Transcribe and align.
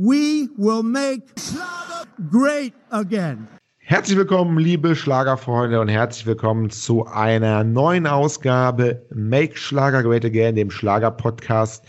we 0.00 0.48
will 0.56 0.82
make 0.82 1.20
Schlager 1.38 2.06
great 2.30 2.72
again. 2.90 3.46
Herzlich 3.80 4.16
willkommen, 4.16 4.58
liebe 4.58 4.96
Schlagerfreunde, 4.96 5.78
und 5.78 5.88
herzlich 5.88 6.24
willkommen 6.24 6.70
zu 6.70 7.06
einer 7.06 7.64
neuen 7.64 8.06
Ausgabe 8.06 9.02
Make 9.12 9.58
Schlager 9.58 10.02
Great 10.02 10.24
Again, 10.24 10.54
dem 10.54 10.70
Schlager-Podcast. 10.70 11.84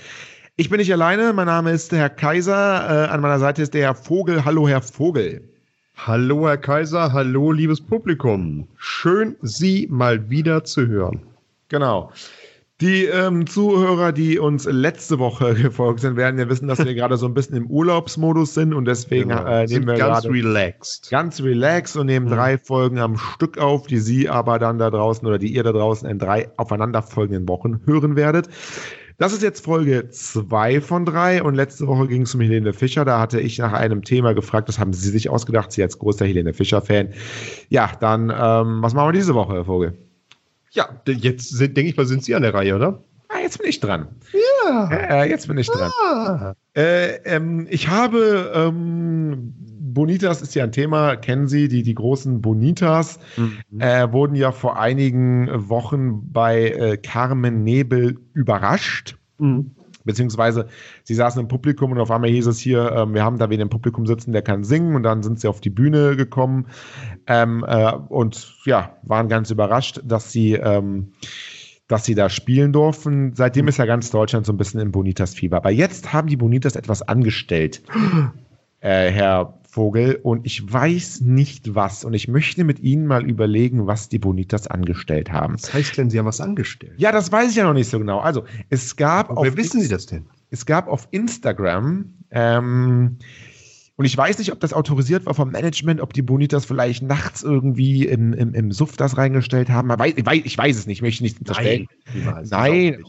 Ich 0.57 0.69
bin 0.69 0.79
nicht 0.79 0.91
alleine, 0.91 1.31
mein 1.31 1.45
Name 1.45 1.71
ist 1.71 1.93
der 1.93 1.99
Herr 1.99 2.09
Kaiser, 2.09 3.05
äh, 3.05 3.09
an 3.09 3.21
meiner 3.21 3.39
Seite 3.39 3.61
ist 3.61 3.73
der 3.73 3.83
Herr 3.83 3.95
Vogel. 3.95 4.43
Hallo, 4.43 4.67
Herr 4.67 4.81
Vogel. 4.81 5.47
Hallo, 5.95 6.47
Herr 6.47 6.57
Kaiser, 6.57 7.13
hallo, 7.13 7.53
liebes 7.53 7.79
Publikum. 7.79 8.67
Schön, 8.75 9.37
Sie 9.41 9.87
mal 9.89 10.29
wieder 10.29 10.65
zu 10.65 10.85
hören. 10.85 11.21
Genau. 11.69 12.11
Die 12.81 13.05
ähm, 13.05 13.45
Zuhörer, 13.45 14.11
die 14.11 14.39
uns 14.39 14.65
letzte 14.65 15.19
Woche 15.19 15.53
gefolgt 15.61 15.99
sind, 15.99 16.15
werden 16.15 16.39
ja 16.39 16.49
wissen, 16.49 16.67
dass 16.67 16.83
wir 16.83 16.95
gerade 16.95 17.15
so 17.15 17.27
ein 17.27 17.35
bisschen 17.35 17.55
im 17.55 17.67
Urlaubsmodus 17.67 18.55
sind 18.55 18.73
und 18.73 18.85
deswegen 18.85 19.29
genau. 19.29 19.45
äh, 19.45 19.67
nehmen 19.67 19.85
wir 19.85 19.93
ganz 19.93 20.25
relaxed. 20.25 21.11
Ganz 21.11 21.39
relaxed 21.43 21.95
und 21.95 22.07
nehmen 22.07 22.25
mhm. 22.25 22.31
drei 22.31 22.57
Folgen 22.57 22.97
am 22.97 23.17
Stück 23.17 23.59
auf, 23.59 23.85
die 23.85 23.99
Sie 23.99 24.27
aber 24.27 24.57
dann 24.57 24.79
da 24.79 24.89
draußen 24.89 25.27
oder 25.27 25.37
die 25.37 25.53
ihr 25.53 25.61
da 25.61 25.73
draußen 25.73 26.09
in 26.09 26.17
drei 26.17 26.49
aufeinanderfolgenden 26.57 27.47
Wochen 27.47 27.81
hören 27.85 28.15
werdet. 28.15 28.49
Das 29.19 29.31
ist 29.31 29.43
jetzt 29.43 29.63
Folge 29.63 30.09
zwei 30.09 30.81
von 30.81 31.05
drei 31.05 31.43
und 31.43 31.53
letzte 31.53 31.85
Woche 31.85 32.07
ging 32.07 32.23
es 32.23 32.33
um 32.33 32.41
Helene 32.41 32.73
Fischer. 32.73 33.05
Da 33.05 33.19
hatte 33.19 33.39
ich 33.39 33.59
nach 33.59 33.73
einem 33.73 34.03
Thema 34.03 34.33
gefragt, 34.33 34.67
das 34.67 34.79
haben 34.79 34.93
Sie 34.93 35.11
sich 35.11 35.29
ausgedacht, 35.29 35.71
Sie 35.71 35.83
als 35.83 35.99
großer 35.99 36.25
Helene 36.25 36.51
Fischer-Fan. 36.51 37.09
Ja, 37.69 37.91
dann, 37.99 38.31
ähm, 38.35 38.81
was 38.81 38.95
machen 38.95 39.09
wir 39.09 39.13
diese 39.13 39.35
Woche, 39.35 39.53
Herr 39.53 39.65
Vogel? 39.65 39.95
Ja, 40.71 40.89
jetzt 41.05 41.59
denke 41.59 41.81
ich 41.81 41.97
mal, 41.97 42.05
sind 42.05 42.23
Sie 42.23 42.33
an 42.33 42.41
der 42.41 42.53
Reihe, 42.53 42.75
oder? 42.75 43.03
Ah, 43.27 43.39
jetzt 43.41 43.59
bin 43.59 43.69
ich 43.69 43.79
dran. 43.79 44.07
Ja. 44.65 44.89
Äh, 44.91 45.29
jetzt 45.29 45.47
bin 45.47 45.57
ich 45.57 45.67
dran. 45.67 45.91
Ah. 46.03 46.53
Äh, 46.75 47.15
ähm, 47.23 47.67
ich 47.69 47.87
habe 47.87 48.51
ähm, 48.53 49.53
Bonitas 49.93 50.41
ist 50.41 50.55
ja 50.55 50.63
ein 50.63 50.71
Thema, 50.71 51.15
kennen 51.15 51.47
Sie, 51.47 51.67
die, 51.67 51.83
die 51.83 51.95
großen 51.95 52.41
Bonitas 52.41 53.19
mhm. 53.37 53.59
äh, 53.79 54.11
wurden 54.11 54.35
ja 54.35 54.51
vor 54.51 54.79
einigen 54.79 55.49
Wochen 55.69 56.31
bei 56.31 56.69
äh, 56.69 56.97
Carmen 56.97 57.63
Nebel 57.63 58.17
überrascht. 58.33 59.17
Mhm. 59.37 59.71
Beziehungsweise 60.03 60.67
sie 61.03 61.13
saßen 61.13 61.41
im 61.41 61.47
Publikum 61.47 61.91
und 61.91 61.99
auf 61.99 62.09
einmal 62.09 62.31
hieß 62.31 62.47
es 62.47 62.59
hier, 62.59 62.91
ähm, 62.91 63.13
wir 63.13 63.23
haben 63.23 63.37
da 63.37 63.49
wen 63.49 63.59
im 63.59 63.69
Publikum 63.69 64.07
sitzen, 64.07 64.31
der 64.31 64.41
kann 64.41 64.63
singen 64.63 64.95
und 64.95 65.03
dann 65.03 65.21
sind 65.21 65.39
sie 65.39 65.47
auf 65.47 65.61
die 65.61 65.69
Bühne 65.69 66.15
gekommen 66.15 66.67
ähm, 67.27 67.65
äh, 67.67 67.93
und 67.93 68.55
ja, 68.65 68.97
waren 69.03 69.29
ganz 69.29 69.51
überrascht, 69.51 70.01
dass 70.03 70.31
sie 70.31 70.53
ähm, 70.53 71.13
dass 71.91 72.05
sie 72.05 72.15
da 72.15 72.29
spielen 72.29 72.71
durften. 72.71 73.33
Seitdem 73.35 73.67
ist 73.67 73.77
ja 73.77 73.85
ganz 73.85 74.09
Deutschland 74.11 74.45
so 74.45 74.53
ein 74.53 74.57
bisschen 74.57 74.79
im 74.79 74.91
Bonitas-Fieber. 74.91 75.57
Aber 75.57 75.71
jetzt 75.71 76.13
haben 76.13 76.29
die 76.29 76.37
Bonitas 76.37 76.77
etwas 76.77 77.01
angestellt, 77.01 77.83
äh, 78.79 79.11
Herr 79.11 79.59
Vogel, 79.67 80.19
und 80.23 80.45
ich 80.45 80.71
weiß 80.71 81.21
nicht 81.21 81.75
was. 81.75 82.05
Und 82.05 82.13
ich 82.13 82.29
möchte 82.29 82.63
mit 82.63 82.79
Ihnen 82.79 83.07
mal 83.07 83.29
überlegen, 83.29 83.87
was 83.87 84.07
die 84.07 84.19
Bonitas 84.19 84.67
angestellt 84.67 85.31
haben. 85.31 85.55
Was 85.55 85.73
heißt 85.73 85.97
denn, 85.97 86.09
Sie 86.09 86.17
haben 86.17 86.25
was 86.25 86.39
angestellt? 86.39 86.93
Ja, 86.97 87.11
das 87.11 87.31
weiß 87.31 87.51
ich 87.51 87.57
ja 87.57 87.65
noch 87.65 87.73
nicht 87.73 87.89
so 87.89 87.99
genau. 87.99 88.19
Also, 88.19 88.45
es 88.69 88.95
gab. 88.95 89.29
Aber 89.29 89.41
auf 89.41 89.57
wissen 89.57 89.81
Sie 89.81 89.89
das 89.89 90.05
denn? 90.05 90.25
Es 90.49 90.65
gab 90.65 90.87
auf 90.87 91.07
Instagram, 91.11 92.05
ähm, 92.31 93.17
und 93.97 94.05
ich 94.05 94.17
weiß 94.17 94.39
nicht, 94.39 94.51
ob 94.51 94.59
das 94.59 94.73
autorisiert 94.73 95.25
war 95.25 95.33
vom 95.33 95.51
Management, 95.51 96.01
ob 96.01 96.13
die 96.13 96.21
Bonitas 96.21 96.65
vielleicht 96.65 97.03
nachts 97.03 97.43
irgendwie 97.43 98.05
im, 98.05 98.33
im, 98.33 98.53
im 98.53 98.71
Suff 98.71 98.97
das 98.97 99.17
reingestellt 99.17 99.69
haben. 99.69 99.91
Ich 99.91 100.25
weiß, 100.25 100.41
ich 100.43 100.57
weiß 100.57 100.77
es 100.77 100.87
nicht, 100.87 101.01
möchte 101.01 101.23
nicht 101.23 101.39
unterstellen. 101.39 101.87
Nein, 102.13 102.47
Nein 102.49 103.03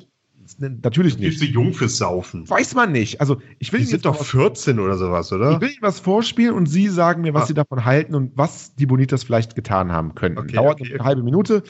natürlich 0.59 1.19
nicht. 1.19 1.31
Bist 1.31 1.43
du 1.43 1.47
jung 1.47 1.73
fürs 1.73 1.97
Saufen? 1.97 2.49
Weiß 2.49 2.75
man 2.75 2.93
nicht. 2.93 3.21
Also 3.21 3.41
ich 3.59 3.73
will 3.73 3.81
die 3.81 3.87
sind 3.87 4.05
doch 4.05 4.23
14 4.23 4.79
oder 4.79 4.97
sowas, 4.97 5.33
oder? 5.33 5.53
Ich 5.53 5.61
will 5.61 5.71
Ihnen 5.71 5.83
was 5.83 6.01
vorspielen 6.01 6.55
und 6.55 6.67
Sie 6.67 6.89
sagen 6.89 7.23
mir, 7.23 7.35
was 7.35 7.45
ah. 7.45 7.47
Sie 7.47 7.55
davon 7.55 7.85
halten 7.85 8.15
und 8.15 8.37
was 8.37 8.75
die 8.75 8.87
Bonitas 8.87 9.25
vielleicht 9.25 9.55
getan 9.55 9.93
haben 9.93 10.15
können. 10.15 10.39
Okay, 10.39 10.55
Dauert 10.55 10.81
okay, 10.81 10.95
eine 10.95 11.05
halbe 11.05 11.23
Minute. 11.23 11.63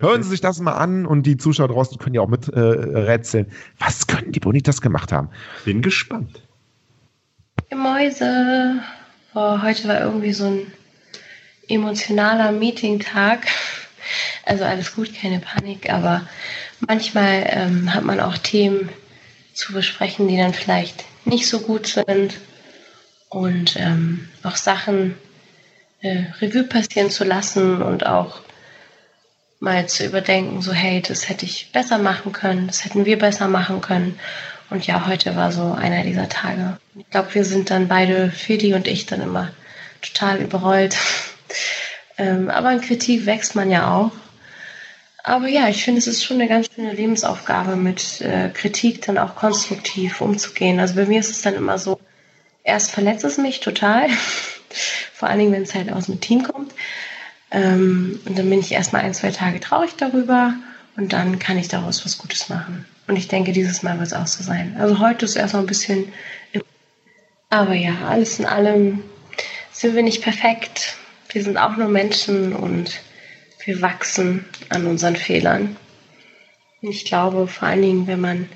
Hören 0.00 0.22
Sie 0.22 0.28
sich 0.28 0.40
das 0.40 0.60
mal 0.60 0.74
an 0.74 1.06
und 1.06 1.24
die 1.26 1.36
Zuschauer 1.36 1.68
draußen 1.68 1.98
können 1.98 2.14
ja 2.14 2.20
auch 2.20 2.28
mit 2.28 2.48
äh, 2.48 2.60
rätseln. 2.60 3.46
Was 3.78 4.06
können 4.06 4.30
die 4.30 4.40
Bonitas 4.40 4.80
gemacht 4.80 5.12
haben? 5.12 5.28
Bin 5.64 5.82
gespannt. 5.82 6.47
Mäuse. 7.76 8.82
Oh, 9.34 9.62
heute 9.62 9.88
war 9.88 10.00
irgendwie 10.00 10.32
so 10.32 10.46
ein 10.46 10.72
emotionaler 11.68 12.52
Meeting-Tag. 12.52 13.46
Also 14.44 14.64
alles 14.64 14.94
gut, 14.94 15.14
keine 15.14 15.40
Panik, 15.40 15.90
aber 15.90 16.26
manchmal 16.80 17.46
ähm, 17.50 17.92
hat 17.92 18.04
man 18.04 18.20
auch 18.20 18.38
Themen 18.38 18.88
zu 19.52 19.72
besprechen, 19.72 20.28
die 20.28 20.38
dann 20.38 20.54
vielleicht 20.54 21.04
nicht 21.26 21.46
so 21.46 21.60
gut 21.60 21.86
sind 21.86 22.38
und 23.28 23.76
ähm, 23.76 24.28
auch 24.42 24.56
Sachen 24.56 25.14
äh, 26.00 26.24
Revue 26.40 26.64
passieren 26.64 27.10
zu 27.10 27.24
lassen 27.24 27.82
und 27.82 28.06
auch 28.06 28.40
mal 29.60 29.88
zu 29.88 30.06
überdenken, 30.06 30.62
so 30.62 30.72
hey, 30.72 31.02
das 31.02 31.28
hätte 31.28 31.44
ich 31.44 31.72
besser 31.72 31.98
machen 31.98 32.32
können, 32.32 32.68
das 32.68 32.84
hätten 32.84 33.04
wir 33.04 33.18
besser 33.18 33.48
machen 33.48 33.80
können. 33.80 34.18
Und 34.70 34.86
ja, 34.86 35.06
heute 35.06 35.34
war 35.34 35.50
so 35.50 35.72
einer 35.72 36.02
dieser 36.04 36.28
Tage. 36.28 36.76
Ich 36.96 37.08
glaube, 37.10 37.34
wir 37.34 37.44
sind 37.44 37.70
dann 37.70 37.88
beide, 37.88 38.30
Feli 38.30 38.74
und 38.74 38.86
ich, 38.86 39.06
dann 39.06 39.22
immer 39.22 39.50
total 40.02 40.40
überrollt. 40.40 40.96
ähm, 42.18 42.50
aber 42.50 42.72
in 42.72 42.80
Kritik 42.80 43.24
wächst 43.26 43.54
man 43.54 43.70
ja 43.70 43.94
auch. 43.94 44.12
Aber 45.24 45.48
ja, 45.48 45.68
ich 45.68 45.84
finde, 45.84 45.98
es 45.98 46.06
ist 46.06 46.24
schon 46.24 46.40
eine 46.40 46.48
ganz 46.48 46.68
schöne 46.74 46.92
Lebensaufgabe, 46.92 47.76
mit 47.76 48.20
äh, 48.20 48.50
Kritik 48.50 49.02
dann 49.02 49.18
auch 49.18 49.36
konstruktiv 49.36 50.20
umzugehen. 50.20 50.80
Also 50.80 50.94
bei 50.94 51.06
mir 51.06 51.20
ist 51.20 51.30
es 51.30 51.42
dann 51.42 51.54
immer 51.54 51.78
so, 51.78 52.00
erst 52.62 52.90
verletzt 52.90 53.24
es 53.24 53.38
mich 53.38 53.60
total, 53.60 54.08
vor 55.12 55.28
allen 55.28 55.38
Dingen, 55.38 55.52
wenn 55.52 55.62
es 55.62 55.74
halt 55.74 55.92
aus 55.92 56.06
dem 56.06 56.20
Team 56.20 56.42
kommt. 56.44 56.72
Ähm, 57.50 58.20
und 58.26 58.38
dann 58.38 58.48
bin 58.48 58.60
ich 58.60 58.72
erstmal 58.72 59.02
ein, 59.02 59.14
zwei 59.14 59.30
Tage 59.30 59.60
traurig 59.60 59.96
darüber 59.96 60.54
und 60.96 61.12
dann 61.12 61.38
kann 61.38 61.58
ich 61.58 61.68
daraus 61.68 62.04
was 62.04 62.18
Gutes 62.18 62.48
machen. 62.48 62.84
Und 63.08 63.16
ich 63.16 63.26
denke, 63.26 63.52
dieses 63.52 63.82
Mal 63.82 63.98
wird 63.98 64.08
es 64.08 64.12
auch 64.12 64.26
so 64.26 64.44
sein. 64.44 64.76
Also 64.78 64.98
heute 64.98 65.24
ist 65.24 65.34
erstmal 65.34 65.62
ein 65.62 65.66
bisschen. 65.66 66.12
Aber 67.48 67.72
ja, 67.72 67.94
alles 68.06 68.38
in 68.38 68.44
allem 68.44 69.02
sind 69.72 69.94
wir 69.96 70.02
nicht 70.02 70.22
perfekt. 70.22 70.96
Wir 71.30 71.42
sind 71.42 71.56
auch 71.56 71.76
nur 71.76 71.88
Menschen 71.88 72.52
und 72.54 73.00
wir 73.64 73.80
wachsen 73.80 74.44
an 74.68 74.86
unseren 74.86 75.16
Fehlern. 75.16 75.76
Ich 76.82 77.06
glaube, 77.06 77.48
vor 77.48 77.68
allen 77.68 77.82
Dingen, 77.82 78.06
wenn 78.06 78.20
man 78.20 78.48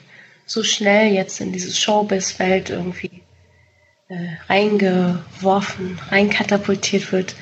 so 0.44 0.62
schnell 0.62 1.12
jetzt 1.12 1.40
in 1.40 1.52
dieses 1.52 1.78
Showbiz-Welt 1.78 2.68
irgendwie 2.68 3.22
äh, 4.08 4.36
reingeworfen, 4.48 5.98
reinkatapultiert 6.10 7.10
wird, 7.10 7.34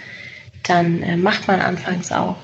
dann 0.63 1.03
äh, 1.03 1.17
macht 1.17 1.49
man 1.49 1.61
anfangs 1.61 2.13
auch 2.13 2.37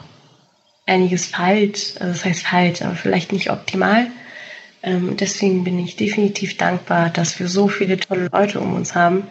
einiges 0.87 1.27
falsch. 1.27 1.95
Also 2.01 2.13
das 2.13 2.25
heißt 2.25 2.43
falsch, 2.43 2.83
aber 2.83 2.97
vielleicht 2.97 3.33
nicht 3.33 3.51
optimal. 3.51 4.09
Ähm, 4.83 5.17
deswegen 5.17 5.65
bin 5.65 5.79
ich 5.79 5.97
definitiv 5.97 6.57
dankbar, 6.57 7.11
dass 7.11 7.39
wir 7.39 7.49
so 7.49 7.69
viele 7.69 7.99
tolle 7.99 8.29
Leute 8.33 8.61
um 8.61 8.75
uns 8.75 8.95
haben, 8.95 9.27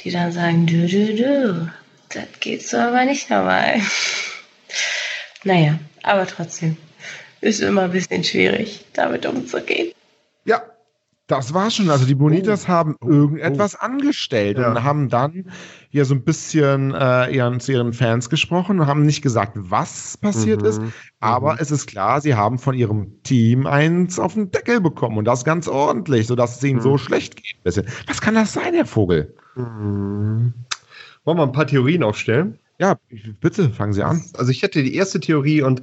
die 0.00 0.10
dann 0.10 0.32
sagen, 0.32 0.66
du, 0.66 0.86
du, 0.86 1.14
du, 1.14 1.72
das 2.08 2.24
geht 2.40 2.66
so 2.66 2.78
aber 2.78 3.04
nicht 3.04 3.30
normal. 3.30 3.80
Naja, 5.44 5.78
aber 6.02 6.26
trotzdem 6.26 6.76
ist 7.40 7.60
immer 7.60 7.82
ein 7.82 7.92
bisschen 7.92 8.24
schwierig, 8.24 8.84
damit 8.94 9.26
umzugehen. 9.26 9.92
Ja, 10.44 10.60
das 11.26 11.54
war 11.54 11.70
schon. 11.70 11.90
Also 11.90 12.06
die 12.06 12.14
Bonitas 12.14 12.64
oh. 12.64 12.68
haben 12.68 12.96
oh. 13.00 13.08
irgendetwas 13.08 13.74
oh. 13.74 13.84
angestellt 13.84 14.58
ja. 14.58 14.70
und 14.70 14.82
haben 14.82 15.08
dann 15.08 15.50
hier 15.90 16.04
so 16.04 16.14
ein 16.14 16.22
bisschen 16.22 16.94
äh, 16.94 17.34
ihren, 17.34 17.60
zu 17.60 17.72
ihren 17.72 17.92
Fans 17.92 18.30
gesprochen 18.30 18.80
und 18.80 18.86
haben 18.86 19.04
nicht 19.04 19.22
gesagt, 19.22 19.52
was 19.56 20.16
passiert 20.16 20.62
mhm. 20.62 20.68
ist. 20.68 20.80
Aber 21.20 21.54
mhm. 21.54 21.58
es 21.60 21.70
ist 21.70 21.86
klar, 21.86 22.20
sie 22.20 22.34
haben 22.34 22.58
von 22.58 22.74
ihrem 22.74 23.22
Team 23.22 23.66
eins 23.66 24.18
auf 24.18 24.34
den 24.34 24.50
Deckel 24.50 24.80
bekommen 24.80 25.18
und 25.18 25.24
das 25.24 25.44
ganz 25.44 25.68
ordentlich, 25.68 26.26
sodass 26.26 26.56
es 26.56 26.64
ihnen 26.64 26.78
mhm. 26.78 26.82
so 26.82 26.98
schlecht 26.98 27.36
geht. 27.36 27.56
Was 28.06 28.20
kann 28.20 28.34
das 28.34 28.52
sein, 28.52 28.74
Herr 28.74 28.86
Vogel? 28.86 29.34
Mhm. 29.56 30.54
Wollen 31.24 31.38
wir 31.38 31.42
ein 31.42 31.52
paar 31.52 31.66
Theorien 31.66 32.04
aufstellen? 32.04 32.58
Ja, 32.78 32.96
bitte, 33.40 33.70
fangen 33.70 33.94
Sie 33.94 34.02
an. 34.02 34.22
Also 34.34 34.50
ich 34.52 34.62
hätte 34.62 34.82
die 34.82 34.94
erste 34.94 35.18
Theorie 35.18 35.62
und 35.62 35.82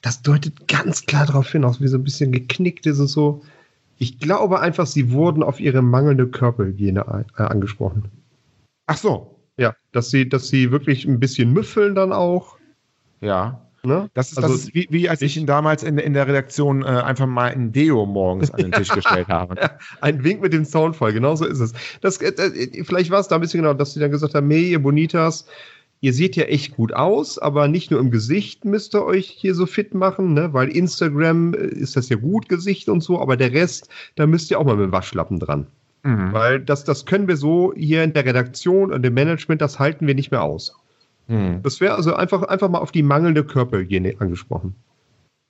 das 0.00 0.22
deutet 0.22 0.68
ganz 0.68 1.04
klar 1.04 1.26
darauf 1.26 1.50
hin, 1.50 1.64
auch 1.64 1.80
wie 1.80 1.88
so 1.88 1.98
ein 1.98 2.04
bisschen 2.04 2.30
geknickt 2.30 2.86
ist 2.86 3.00
und 3.00 3.08
so. 3.08 3.42
Ich 3.98 4.18
glaube 4.18 4.60
einfach, 4.60 4.86
sie 4.86 5.10
wurden 5.10 5.42
auf 5.42 5.60
ihre 5.60 5.82
mangelnde 5.82 6.28
Körperhygiene 6.28 7.24
äh, 7.36 7.42
angesprochen. 7.42 8.04
Ach 8.86 8.96
so. 8.96 9.34
Ja, 9.56 9.74
dass 9.90 10.10
sie, 10.10 10.28
dass 10.28 10.48
sie 10.48 10.70
wirklich 10.70 11.04
ein 11.04 11.18
bisschen 11.18 11.52
müffeln 11.52 11.96
dann 11.96 12.12
auch. 12.12 12.56
Ja. 13.20 13.68
Ne? 13.82 14.10
Das 14.14 14.32
ist, 14.32 14.38
also, 14.38 14.50
das 14.50 14.64
ist 14.64 14.74
wie, 14.74 14.86
wie 14.90 15.08
als 15.08 15.22
ich 15.22 15.36
ihn 15.36 15.46
damals 15.46 15.82
in, 15.82 15.98
in 15.98 16.12
der 16.12 16.26
Redaktion 16.26 16.82
äh, 16.82 16.86
einfach 16.86 17.26
mal 17.26 17.50
ein 17.50 17.72
Deo 17.72 18.06
morgens 18.06 18.50
an 18.50 18.58
den 18.58 18.72
Tisch 18.72 18.88
gestellt 18.88 19.28
habe. 19.28 19.56
ein 20.00 20.22
Wink 20.24 20.42
mit 20.42 20.52
dem 20.52 20.64
Soundfall, 20.64 21.12
genau 21.12 21.36
so 21.36 21.44
ist 21.44 21.60
es. 21.60 21.72
Das, 22.00 22.18
äh, 22.18 22.28
äh 22.28 22.84
vielleicht 22.84 23.10
war 23.10 23.20
es 23.20 23.28
da 23.28 23.36
ein 23.36 23.40
bisschen 23.40 23.62
genau, 23.62 23.74
dass 23.74 23.94
sie 23.94 24.00
dann 24.00 24.10
gesagt 24.10 24.34
haben, 24.34 24.50
ihr 24.50 24.82
Bonitas, 24.82 25.46
ihr 26.00 26.12
seht 26.12 26.36
ja 26.36 26.44
echt 26.44 26.76
gut 26.76 26.92
aus, 26.92 27.38
aber 27.38 27.68
nicht 27.68 27.90
nur 27.90 28.00
im 28.00 28.10
Gesicht 28.10 28.64
müsst 28.64 28.94
ihr 28.94 29.04
euch 29.04 29.26
hier 29.26 29.54
so 29.54 29.66
fit 29.66 29.94
machen, 29.94 30.34
ne? 30.34 30.52
weil 30.52 30.68
Instagram 30.68 31.54
äh, 31.54 31.58
ist 31.58 31.96
das 31.96 32.08
ja 32.08 32.16
gut 32.16 32.48
Gesicht 32.48 32.88
und 32.88 33.02
so, 33.02 33.20
aber 33.20 33.36
der 33.36 33.52
Rest, 33.52 33.88
da 34.14 34.26
müsst 34.26 34.50
ihr 34.50 34.58
auch 34.58 34.64
mal 34.64 34.76
mit 34.76 34.86
dem 34.86 34.92
Waschlappen 34.92 35.38
dran. 35.38 35.66
Mhm. 36.04 36.32
Weil 36.32 36.60
das, 36.60 36.84
das 36.84 37.06
können 37.06 37.26
wir 37.26 37.36
so 37.36 37.72
hier 37.76 38.04
in 38.04 38.12
der 38.12 38.24
Redaktion 38.24 38.92
und 38.92 39.04
im 39.04 39.14
Management, 39.14 39.60
das 39.60 39.78
halten 39.78 40.06
wir 40.06 40.14
nicht 40.14 40.30
mehr 40.30 40.42
aus. 40.42 40.74
Mhm. 41.26 41.60
Das 41.62 41.80
wäre 41.80 41.94
also 41.94 42.14
einfach, 42.14 42.42
einfach 42.42 42.68
mal 42.68 42.78
auf 42.78 42.92
die 42.92 43.02
mangelnde 43.02 43.44
Körperhygiene 43.44 44.14
angesprochen. 44.18 44.74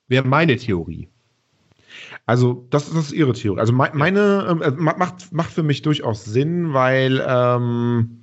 Wäre 0.08 0.26
meine 0.26 0.56
Theorie. 0.56 1.08
Also, 2.26 2.66
das, 2.70 2.90
das 2.90 3.06
ist 3.06 3.12
Ihre 3.12 3.32
Theorie. 3.32 3.60
Also, 3.60 3.72
me 3.72 3.90
meine 3.92 4.46
ähm, 4.50 4.62
äh, 4.62 4.70
macht, 4.70 5.32
macht 5.32 5.50
für 5.50 5.62
mich 5.62 5.82
durchaus 5.82 6.24
Sinn, 6.24 6.72
weil 6.72 7.24
ähm, 7.26 8.17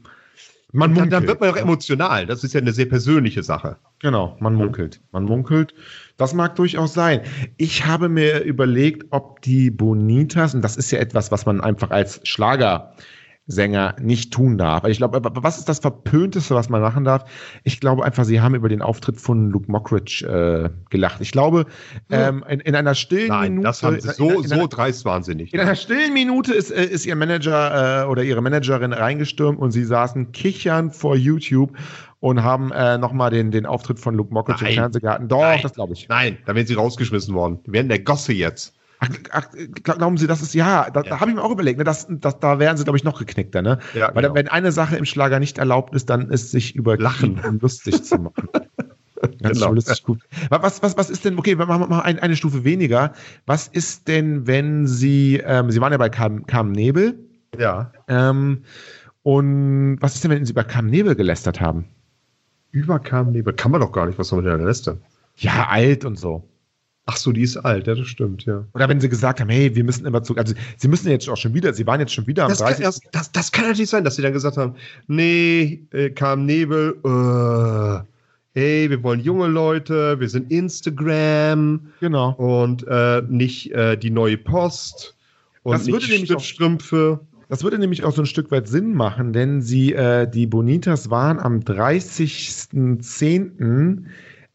man 0.75 0.91
munkelt. 0.91 1.13
Dann, 1.13 1.21
dann 1.21 1.27
wird 1.27 1.39
man 1.41 1.49
auch 1.49 1.57
emotional. 1.57 2.25
Das 2.25 2.43
ist 2.43 2.53
ja 2.53 2.61
eine 2.61 2.71
sehr 2.71 2.85
persönliche 2.85 3.43
Sache. 3.43 3.77
Genau, 3.99 4.37
man 4.39 4.55
munkelt. 4.55 5.01
Man 5.11 5.23
munkelt. 5.23 5.73
Das 6.17 6.33
mag 6.33 6.55
durchaus 6.55 6.93
sein. 6.93 7.21
Ich 7.57 7.85
habe 7.85 8.09
mir 8.09 8.43
überlegt, 8.43 9.05
ob 9.11 9.41
die 9.41 9.71
Bonitas, 9.71 10.53
und 10.53 10.61
das 10.61 10.77
ist 10.77 10.91
ja 10.91 10.99
etwas, 10.99 11.31
was 11.31 11.45
man 11.45 11.61
einfach 11.61 11.91
als 11.91 12.21
Schlager 12.23 12.93
Sänger 13.47 13.95
nicht 14.01 14.33
tun 14.33 14.57
darf. 14.57 14.83
Also 14.83 14.91
ich 14.91 14.97
glaube, 14.97 15.21
was 15.23 15.59
ist 15.59 15.69
das 15.69 15.79
Verpönteste, 15.79 16.55
was 16.55 16.69
man 16.69 16.81
machen 16.81 17.03
darf? 17.03 17.25
Ich 17.63 17.79
glaube 17.79 18.03
einfach, 18.03 18.25
sie 18.25 18.41
haben 18.41 18.55
über 18.55 18.69
den 18.69 18.81
Auftritt 18.81 19.21
von 19.21 19.51
Luke 19.51 19.71
Mockridge 19.71 20.25
äh, 20.25 20.69
gelacht. 20.89 21.21
Ich 21.21 21.31
glaube, 21.31 21.67
ähm, 22.09 22.43
in, 22.49 22.59
in, 22.61 22.75
einer 22.75 22.95
stillen 22.95 23.27
Nein, 23.27 23.51
Minute. 23.51 23.67
Das 23.67 23.83
haben 23.83 23.99
sie 23.99 24.09
so, 24.09 24.29
in, 24.29 24.43
in, 24.43 24.47
so 24.47 24.67
dreist 24.67 25.05
wahnsinnig. 25.05 25.53
In 25.53 25.59
einer 25.59 25.75
stillen 25.75 26.13
Minute 26.13 26.55
ist, 26.55 26.71
äh, 26.71 26.85
ist 26.85 27.05
ihr 27.05 27.15
Manager 27.15 28.03
äh, 28.03 28.07
oder 28.07 28.23
ihre 28.23 28.41
Managerin 28.41 28.93
reingestürmt 28.93 29.59
und 29.59 29.71
sie 29.71 29.83
saßen 29.83 30.31
kichern 30.31 30.89
vor 30.89 31.15
YouTube 31.15 31.77
und 32.19 32.41
haben 32.41 32.71
äh, 32.71 32.97
nochmal 32.97 33.29
den, 33.29 33.51
den 33.51 33.67
Auftritt 33.67 33.99
von 33.99 34.15
Luke 34.15 34.33
Mockridge 34.33 34.65
im 34.65 34.73
Fernsehgarten. 34.73 35.27
Doch, 35.27 35.41
Nein. 35.41 35.59
das 35.61 35.73
glaube 35.73 35.93
ich. 35.93 36.09
Nein, 36.09 36.39
da 36.47 36.55
werden 36.55 36.65
sie 36.65 36.73
rausgeschmissen 36.73 37.35
worden. 37.35 37.59
Die 37.67 37.73
werden 37.73 37.89
der 37.89 37.99
Gosse 37.99 38.33
jetzt. 38.33 38.73
Ach, 39.31 39.47
glauben 39.83 40.17
Sie, 40.17 40.27
das 40.27 40.41
ist 40.41 40.53
ja, 40.53 40.89
da, 40.89 41.01
ja. 41.01 41.09
da 41.09 41.19
habe 41.19 41.31
ich 41.31 41.35
mir 41.35 41.43
auch 41.43 41.51
überlegt, 41.51 41.77
ne, 41.77 41.83
das, 41.83 42.07
das, 42.09 42.39
da 42.39 42.59
wären 42.59 42.77
sie, 42.77 42.83
glaube 42.83 42.97
ich, 42.97 43.03
noch 43.03 43.19
geknickter, 43.19 43.61
ne? 43.61 43.79
Ja, 43.93 44.13
Weil 44.13 44.23
genau. 44.23 44.35
wenn 44.35 44.47
eine 44.47 44.71
Sache 44.71 44.95
im 44.97 45.05
Schlager 45.05 45.39
nicht 45.39 45.57
erlaubt 45.57 45.95
ist, 45.95 46.09
dann 46.09 46.29
ist 46.29 46.51
sich 46.51 46.75
über 46.75 46.97
Lachen 46.97 47.39
und 47.39 47.61
lustig 47.61 48.03
zu 48.03 48.17
machen. 48.17 48.49
Ganz 49.41 49.59
genau. 49.59 49.73
lustig 49.73 50.03
gut. 50.03 50.21
Was, 50.49 50.83
was, 50.83 50.97
was 50.97 51.09
ist 51.09 51.25
denn, 51.25 51.37
okay, 51.37 51.57
wir 51.57 51.65
machen 51.65 51.89
mal 51.89 52.01
eine, 52.01 52.21
eine 52.21 52.35
Stufe 52.35 52.63
weniger. 52.63 53.13
Was 53.45 53.67
ist 53.67 54.07
denn, 54.07 54.45
wenn 54.47 54.87
Sie, 54.87 55.41
ähm, 55.43 55.71
Sie 55.71 55.81
waren 55.81 55.91
ja 55.91 55.97
bei 55.97 56.09
Carmen 56.09 56.71
Nebel. 56.71 57.17
Ja. 57.57 57.91
Ähm, 58.07 58.63
und 59.23 59.97
was 60.01 60.15
ist 60.15 60.23
denn, 60.23 60.31
wenn 60.31 60.45
Sie 60.45 60.51
über 60.51 60.63
Carmen 60.63 60.89
Nebel 60.89 61.15
gelästert 61.15 61.61
haben? 61.61 61.85
Über 62.71 62.99
Carmen 62.99 63.31
Nebel? 63.31 63.53
Kann 63.53 63.71
man 63.71 63.81
doch 63.81 63.91
gar 63.91 64.05
nicht, 64.05 64.19
was 64.19 64.27
soll 64.27 64.41
man 64.41 64.57
denn 64.57 64.67
lästern? 64.67 65.01
Ja, 65.37 65.67
alt 65.69 66.05
und 66.05 66.17
so. 66.17 66.47
Ach 67.07 67.17
so, 67.17 67.31
die 67.31 67.41
ist 67.41 67.57
alt, 67.57 67.85
ja, 67.85 67.93
das 67.93 68.07
stimmt, 68.07 68.45
ja. 68.45 68.65
Oder 68.73 68.89
wenn 68.89 68.99
sie 68.99 69.09
gesagt 69.09 69.39
haben, 69.39 69.49
hey, 69.49 69.75
wir 69.75 69.83
müssen 69.83 70.07
immer 70.07 70.23
zu, 70.23 70.35
also 70.35 70.55
sie 70.77 70.87
müssen 70.87 71.09
jetzt 71.09 71.29
auch 71.29 71.37
schon 71.37 71.53
wieder, 71.53 71.71
sie 71.73 71.85
waren 71.85 71.99
jetzt 71.99 72.13
schon 72.13 72.25
wieder 72.25 72.45
am 72.45 72.49
das 72.49 72.59
30. 72.59 72.83
Kann, 72.83 72.83
das, 72.83 72.99
das, 73.11 73.31
das, 73.31 73.51
kann 73.51 73.67
natürlich 73.67 73.91
sein, 73.91 74.03
dass 74.03 74.15
sie 74.15 74.23
dann 74.23 74.33
gesagt 74.33 74.57
haben, 74.57 74.73
nee, 75.07 75.83
äh, 75.91 76.09
kam 76.09 76.47
Nebel, 76.47 76.95
äh, 77.03 78.59
hey, 78.59 78.89
wir 78.89 79.03
wollen 79.03 79.19
junge 79.19 79.47
Leute, 79.47 80.19
wir 80.19 80.29
sind 80.29 80.51
Instagram. 80.51 81.91
Genau. 81.99 82.31
Und 82.31 82.87
äh, 82.87 83.21
nicht 83.29 83.71
äh, 83.71 83.97
die 83.97 84.09
neue 84.09 84.37
Post 84.37 85.15
und 85.65 85.73
das 85.73 85.87
würde 85.87 86.07
nicht 86.07 86.41
Strümpfe. 86.41 87.19
Das 87.49 87.63
würde 87.63 87.77
nämlich 87.79 88.03
auch 88.03 88.13
so 88.13 88.21
ein 88.21 88.27
Stück 88.27 88.51
weit 88.51 88.67
Sinn 88.67 88.93
machen, 88.93 89.33
denn 89.33 89.63
sie, 89.63 89.93
äh, 89.93 90.29
die 90.29 90.45
Bonitas 90.45 91.09
waren 91.09 91.39
am 91.39 91.61
30.10. 91.61 94.03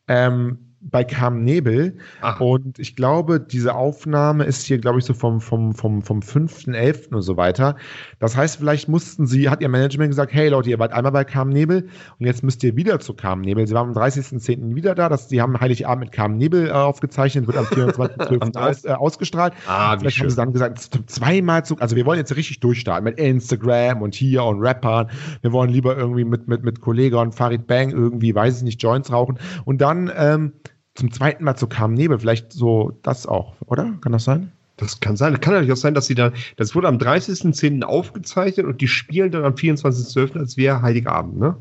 Ähm, 0.07 0.59
bei 0.81 1.05
Carmen 1.05 1.45
Nebel. 1.45 1.97
Ach. 2.23 2.41
Und 2.41 2.79
ich 2.79 2.97
glaube, 2.97 3.39
diese 3.39 3.75
Aufnahme 3.75 4.45
ist 4.45 4.63
hier, 4.63 4.79
glaube 4.79 4.99
ich, 4.99 5.05
so 5.05 5.13
vom, 5.13 5.41
vom, 5.41 5.75
vom, 5.75 6.03
vom 6.03 6.21
5.11. 6.21 7.15
und 7.15 7.23
so 7.23 7.37
weiter. 7.37 7.77
Das 8.19 8.37
heißt, 8.37 8.57
vielleicht 8.57 8.89
mussten 8.89 9.27
sie, 9.27 9.51
hat 9.51 9.61
ihr 9.61 9.69
Management 9.69 10.11
gesagt, 10.11 10.33
hey 10.33 10.49
Leute, 10.49 10.71
ihr 10.71 10.79
wart 10.79 10.93
einmal 10.93 11.13
bei 11.13 11.25
Carmen 11.25 11.53
Nebel 11.53 11.89
und 12.19 12.27
jetzt 12.27 12.43
müsst 12.43 12.65
ihr 12.65 12.77
wieder 12.77 12.99
zu 12.99 13.13
Carmen 13.13 13.43
Nebel. 13.43 13.67
Sie 13.67 13.75
waren 13.75 13.91
am 13.91 13.95
30.10. 13.95 14.75
wieder 14.75 14.95
da. 14.95 15.09
Das, 15.09 15.29
die 15.29 15.43
haben 15.43 15.61
Heiligabend 15.61 16.05
mit 16.05 16.13
Carmen 16.13 16.39
Nebel 16.39 16.69
äh, 16.69 16.71
aufgezeichnet, 16.71 17.47
wird 17.47 17.59
am 17.59 17.67
24.12. 17.67 18.57
aus, 18.57 18.85
äh, 18.85 18.93
ausgestrahlt. 18.93 19.53
Ah, 19.67 19.95
wie 19.95 20.01
vielleicht 20.01 20.17
schön. 20.17 20.25
haben 20.25 20.31
sie 20.31 20.37
dann 20.37 20.53
gesagt, 20.53 21.11
zweimal 21.11 21.65
zu, 21.65 21.77
also 21.79 21.95
wir 21.95 22.07
wollen 22.07 22.19
jetzt 22.19 22.35
richtig 22.35 22.61
durchstarten 22.61 23.05
mit 23.05 23.19
Instagram 23.19 24.01
und 24.01 24.15
hier 24.15 24.45
und 24.45 24.61
Rappern. 24.61 25.11
Wir 25.43 25.53
wollen 25.53 25.71
lieber 25.71 25.97
irgendwie 25.97 26.25
mit, 26.25 26.49
mit, 26.49 26.63
mit 26.63 26.81
Kollegen 26.81 27.17
und 27.17 27.35
Farid 27.35 27.67
Bang 27.67 27.91
irgendwie, 27.91 28.35
weiß 28.35 28.59
ich 28.59 28.63
nicht, 28.63 28.83
Joints 28.83 29.13
rauchen. 29.13 29.39
Und 29.65 29.81
dann, 29.83 30.11
ähm, 30.17 30.53
zum 30.95 31.13
zweiten 31.13 31.45
Mal 31.45 31.57
zu 31.57 31.67
Carmen 31.67 31.95
Nebel. 31.95 32.19
Vielleicht 32.19 32.53
so 32.53 32.99
das 33.03 33.27
auch, 33.27 33.55
oder? 33.67 33.95
Kann 34.01 34.13
das 34.13 34.25
sein? 34.25 34.53
Das 34.77 35.01
kann 35.01 35.17
sein. 35.17 35.39
Kann 35.41 35.53
natürlich 35.53 35.73
auch 35.73 35.77
sein, 35.77 35.95
dass 35.95 36.07
sie 36.07 36.15
dann, 36.15 36.33
das 36.57 36.75
wurde 36.75 36.89
am 36.89 36.97
30.10. 36.97 37.83
aufgezeichnet 37.83 38.67
und 38.67 38.81
die 38.81 38.89
spielen 38.89 39.31
dann 39.31 39.45
am 39.45 39.55
24.12. 39.55 40.39
als 40.39 40.57
wäre 40.57 40.83
Heiligabend, 40.83 41.39
ne? 41.39 41.57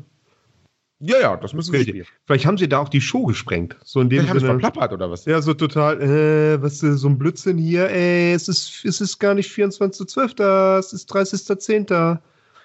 Ja, 1.02 1.18
ja, 1.18 1.36
das 1.36 1.54
müssen 1.54 1.72
wir 1.72 1.80
spielen. 1.80 2.04
Vielleicht 2.26 2.44
haben 2.44 2.58
sie 2.58 2.68
da 2.68 2.78
auch 2.78 2.90
die 2.90 3.00
Show 3.00 3.24
gesprengt. 3.24 3.74
So 3.84 4.02
in 4.02 4.10
dem 4.10 4.20
Vielleicht 4.20 4.40
Sinne. 4.40 4.60
verplappert 4.60 4.92
oder 4.92 5.10
was? 5.10 5.24
Ja, 5.24 5.40
so 5.40 5.54
total, 5.54 6.00
äh, 6.02 6.62
was 6.62 6.82
ist 6.82 7.00
so 7.00 7.08
ein 7.08 7.18
Blödsinn 7.18 7.56
hier, 7.56 7.88
ey, 7.88 8.34
es 8.34 8.48
ist, 8.48 8.84
es 8.84 9.00
ist 9.00 9.18
gar 9.18 9.34
nicht 9.34 9.50
24.12., 9.50 10.78
es 10.78 10.92
ist 10.92 11.10
30.10. 11.10 12.18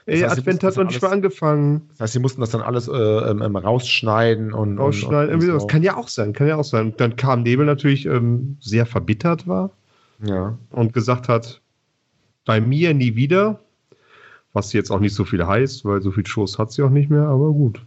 Ey, 0.08 0.22
das 0.22 0.32
heißt, 0.32 0.40
Advent 0.42 0.64
hat 0.64 0.76
noch 0.76 0.84
nicht 0.84 1.02
mal 1.02 1.12
angefangen. 1.12 1.90
Das 1.92 2.02
heißt, 2.02 2.14
sie 2.14 2.20
mussten 2.20 2.42
das 2.42 2.52
dann 2.52 2.62
alles 2.62 2.88
äh, 2.88 2.94
ähm, 2.94 3.42
ähm 3.42 3.56
rausschneiden 3.56 4.54
und. 4.54 4.78
Rausschneiden, 4.78 5.34
und, 5.34 5.42
und 5.42 5.48
so. 5.48 5.54
das 5.54 5.68
kann 5.68 5.82
ja 5.82 5.98
auch 5.98 6.08
sein, 6.08 6.34
kann 6.34 6.48
ja 6.48 6.58
auch 6.58 6.64
sein. 6.64 6.94
Dann 6.98 7.16
kam 7.16 7.42
Nebel 7.42 7.66
natürlich 7.66 8.06
ähm, 8.06 8.58
sehr 8.60 8.86
verbittert 8.86 9.48
war. 9.48 9.72
Ja. 10.24 10.58
Und 10.70 10.94
gesagt 10.94 11.28
hat, 11.28 11.62
bei 12.46 12.62
mir 12.62 12.94
nie 12.94 13.16
wieder. 13.16 13.60
Was 14.54 14.72
jetzt 14.72 14.90
auch 14.90 15.02
nicht 15.02 15.14
so 15.14 15.26
viel 15.26 15.46
heißt, 15.46 15.84
weil 15.84 16.02
so 16.02 16.12
viel 16.12 16.26
Shows 16.26 16.58
hat 16.58 16.72
sie 16.72 16.82
auch 16.82 16.90
nicht 16.90 17.10
mehr, 17.10 17.24
aber 17.24 17.52
gut. 17.52 17.82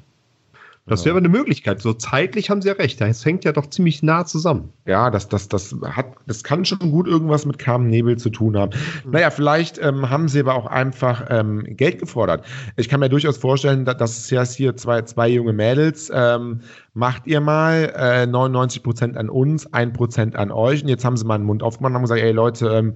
Das 0.89 1.05
wäre 1.05 1.13
aber 1.13 1.25
eine 1.25 1.29
Möglichkeit. 1.29 1.81
So 1.81 1.93
zeitlich 1.93 2.51
haben 2.51 2.63
sie 2.63 2.69
ja 2.69 2.75
recht. 2.75 3.01
Es 3.01 3.25
hängt 3.25 3.45
ja 3.45 3.53
doch 3.53 3.67
ziemlich 3.67 4.03
nah 4.03 4.25
zusammen. 4.25 4.73
Ja, 4.87 5.11
das, 5.11 5.29
das, 5.29 5.49
das 5.49 5.75
hat, 5.83 6.07
das 6.27 6.43
kann 6.43 6.65
schon 6.65 6.79
gut 6.79 7.07
irgendwas 7.07 7.47
mit 7.47 7.59
Carmen 7.59 7.89
Nebel 7.89 8.17
zu 8.17 8.31
tun 8.31 8.57
haben. 8.57 8.73
Mhm. 9.05 9.13
Naja, 9.13 9.31
vielleicht 9.31 9.79
ähm, 9.79 10.09
haben 10.09 10.29
sie 10.29 10.41
aber 10.41 10.55
auch 10.55 10.67
einfach 10.67 11.27
ähm, 11.31 11.65
Geld 11.65 11.99
gefordert. 11.99 12.45
Ich 12.77 12.89
kann 12.89 13.01
mir 13.01 13.09
durchaus 13.09 13.37
vorstellen, 13.37 13.85
dass, 13.85 13.97
dass 13.99 14.19
es 14.19 14.31
ja 14.31 14.45
hier 14.45 14.77
zwei, 14.77 15.03
zwei 15.03 15.29
junge 15.29 15.53
Mädels, 15.53 16.11
ähm, 16.13 16.61
macht 16.95 17.27
ihr 17.27 17.41
mal 17.41 17.93
äh, 17.97 18.27
99 18.27 18.83
Prozent 18.83 19.17
an 19.17 19.31
uns, 19.31 19.73
ein 19.73 19.93
Prozent 19.93 20.35
an 20.35 20.51
euch. 20.51 20.83
Und 20.83 20.89
jetzt 20.89 21.05
haben 21.05 21.17
sie 21.17 21.25
mal 21.25 21.37
einen 21.37 21.45
Mund 21.45 21.63
aufgemacht 21.63 21.91
und 21.91 21.95
haben 21.95 22.03
gesagt, 22.03 22.21
ey 22.21 22.33
Leute, 22.33 22.69
ähm, 22.69 22.95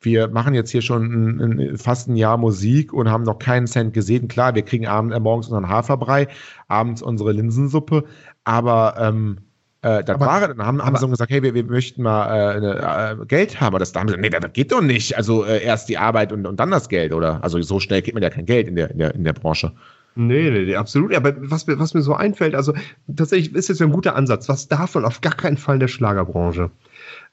wir 0.00 0.28
machen 0.28 0.54
jetzt 0.54 0.70
hier 0.70 0.82
schon 0.82 1.12
ein, 1.12 1.40
ein, 1.40 1.78
fast 1.78 2.08
ein 2.08 2.16
Jahr 2.16 2.38
Musik 2.38 2.92
und 2.92 3.10
haben 3.10 3.24
noch 3.24 3.38
keinen 3.38 3.66
Cent 3.66 3.92
gesehen. 3.92 4.28
Klar, 4.28 4.54
wir 4.54 4.62
kriegen 4.62 4.86
abends, 4.86 5.14
äh, 5.14 5.20
morgens 5.20 5.46
unseren 5.48 5.68
Haferbrei, 5.68 6.28
abends 6.68 7.02
unsere 7.02 7.32
Linsensuppe, 7.32 8.04
aber 8.44 8.94
ähm, 8.98 9.38
äh, 9.82 10.04
das 10.04 10.16
aber, 10.16 10.26
war, 10.26 10.40
dann 10.48 10.66
haben, 10.66 10.82
haben 10.82 10.96
sie 10.96 11.08
gesagt, 11.08 11.30
hey, 11.30 11.42
wir, 11.42 11.54
wir 11.54 11.64
möchten 11.64 12.02
mal 12.02 12.26
äh, 12.26 12.56
eine, 12.56 13.20
äh, 13.22 13.26
Geld 13.26 13.60
haben. 13.60 13.68
Aber 13.68 13.78
das, 13.78 13.92
da 13.92 14.00
haben 14.00 14.08
sie 14.08 14.16
gesagt, 14.16 14.32
nee, 14.32 14.40
das 14.40 14.52
geht 14.52 14.72
doch 14.72 14.82
nicht. 14.82 15.16
Also 15.16 15.44
äh, 15.44 15.62
erst 15.62 15.88
die 15.88 15.96
Arbeit 15.96 16.32
und, 16.32 16.46
und 16.46 16.60
dann 16.60 16.70
das 16.70 16.88
Geld, 16.88 17.12
oder? 17.12 17.42
Also 17.42 17.60
so 17.62 17.80
schnell 17.80 18.02
geht 18.02 18.14
man 18.14 18.22
ja 18.22 18.30
kein 18.30 18.44
Geld 18.44 18.68
in 18.68 18.76
der, 18.76 18.90
in 18.90 18.98
der, 18.98 19.14
in 19.14 19.24
der 19.24 19.32
Branche. 19.32 19.72
Nee, 20.16 20.50
nee, 20.50 20.64
nee, 20.64 20.76
absolut. 20.76 21.14
Aber 21.14 21.34
was 21.38 21.66
mir, 21.66 21.78
was 21.78 21.94
mir 21.94 22.02
so 22.02 22.14
einfällt, 22.14 22.54
also 22.54 22.74
tatsächlich 23.16 23.54
ist 23.54 23.68
jetzt 23.68 23.80
ein 23.80 23.92
guter 23.92 24.16
Ansatz. 24.16 24.48
Was 24.48 24.68
davon 24.68 25.04
auf 25.04 25.20
gar 25.20 25.34
keinen 25.34 25.56
Fall 25.56 25.76
in 25.76 25.80
der 25.80 25.88
Schlagerbranche. 25.88 26.70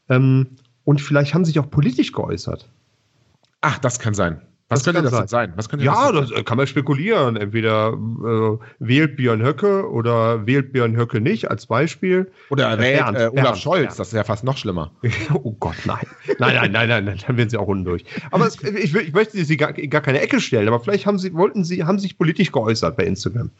Ähm, 0.10 0.48
und 0.88 1.02
vielleicht 1.02 1.34
haben 1.34 1.44
sie 1.44 1.52
sich 1.52 1.60
auch 1.60 1.70
politisch 1.70 2.14
geäußert. 2.14 2.66
Ach, 3.60 3.78
das 3.78 4.00
kann 4.00 4.14
sein. 4.14 4.42
Was 4.70 4.84
das 4.84 4.86
könnte 4.86 5.02
das 5.02 5.30
sein? 5.30 5.54
sein? 5.58 5.80
Ja, 5.80 6.14
das, 6.14 6.30
das 6.30 6.46
kann 6.46 6.56
man 6.56 6.66
spekulieren. 6.66 7.36
Entweder 7.36 7.90
äh, 7.90 8.58
wählt 8.80 9.18
Björn 9.18 9.44
Höcke 9.44 9.90
oder 9.90 10.48
wählt 10.48 10.72
Björn 10.72 10.96
Höcke 10.96 11.20
nicht, 11.20 11.52
als 11.52 11.66
Beispiel. 11.66 12.32
Oder 12.50 12.72
äh, 12.72 12.80
wählt 12.80 13.16
äh, 13.16 13.28
Olaf 13.28 13.34
Bernd, 13.34 13.58
Scholz, 13.58 13.82
Bernd. 13.82 14.00
das 14.00 14.08
ist 14.08 14.14
ja 14.14 14.24
fast 14.24 14.46
noch 14.46 14.56
schlimmer. 14.56 14.92
oh 15.34 15.52
Gott, 15.60 15.76
nein. 15.84 16.06
Nein, 16.40 16.56
nein, 16.56 16.72
nein, 16.72 16.88
nein, 16.88 17.06
nein 17.06 17.20
dann 17.28 17.36
werden 17.36 17.50
sie 17.50 17.58
auch 17.58 17.68
undurch. 17.68 18.06
Aber 18.32 18.48
es, 18.48 18.64
ich, 18.64 18.96
ich, 18.96 19.14
möchte 19.14 19.44
sie 19.44 19.58
gar, 19.58 19.74
gar 19.74 20.02
keine 20.02 20.22
Ecke 20.22 20.40
stellen, 20.40 20.70
aber 20.70 20.80
vielleicht 20.80 21.06
haben 21.06 21.20
sie, 21.20 21.34
wollten 21.34 21.66
sie, 21.66 21.84
haben 21.84 22.00
sich 22.00 22.18
politisch 22.18 22.54
geäußert 22.54 22.96
bei 22.96 23.04
Instagram. 23.04 23.52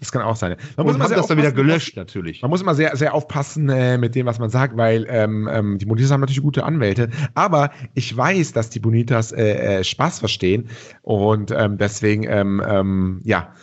Das 0.00 0.10
kann 0.10 0.22
auch 0.22 0.36
sein. 0.36 0.56
Man 0.76 0.86
muss 0.86 0.96
immer 0.96 1.08
das 1.08 1.26
dann 1.26 1.38
wieder 1.38 1.52
gelöscht, 1.52 1.96
natürlich. 1.96 2.40
Man 2.40 2.50
muss 2.50 2.62
immer 2.62 2.74
sehr, 2.74 2.96
sehr 2.96 3.14
aufpassen 3.14 3.68
äh, 3.68 3.98
mit 3.98 4.14
dem, 4.14 4.26
was 4.26 4.38
man 4.38 4.48
sagt, 4.48 4.76
weil 4.76 5.06
ähm, 5.08 5.48
ähm, 5.52 5.78
die 5.78 5.84
Bonitas 5.84 6.10
haben 6.10 6.20
natürlich 6.20 6.42
gute 6.42 6.64
Anwälte. 6.64 7.10
Aber 7.34 7.70
ich 7.94 8.16
weiß, 8.16 8.52
dass 8.52 8.70
die 8.70 8.80
Bonitas 8.80 9.30
äh, 9.32 9.80
äh, 9.80 9.84
Spaß 9.84 10.18
verstehen. 10.18 10.68
Und 11.02 11.50
ähm, 11.50 11.76
deswegen, 11.76 12.24
ähm, 12.24 12.62
ähm, 12.66 13.20
ja, 13.24 13.54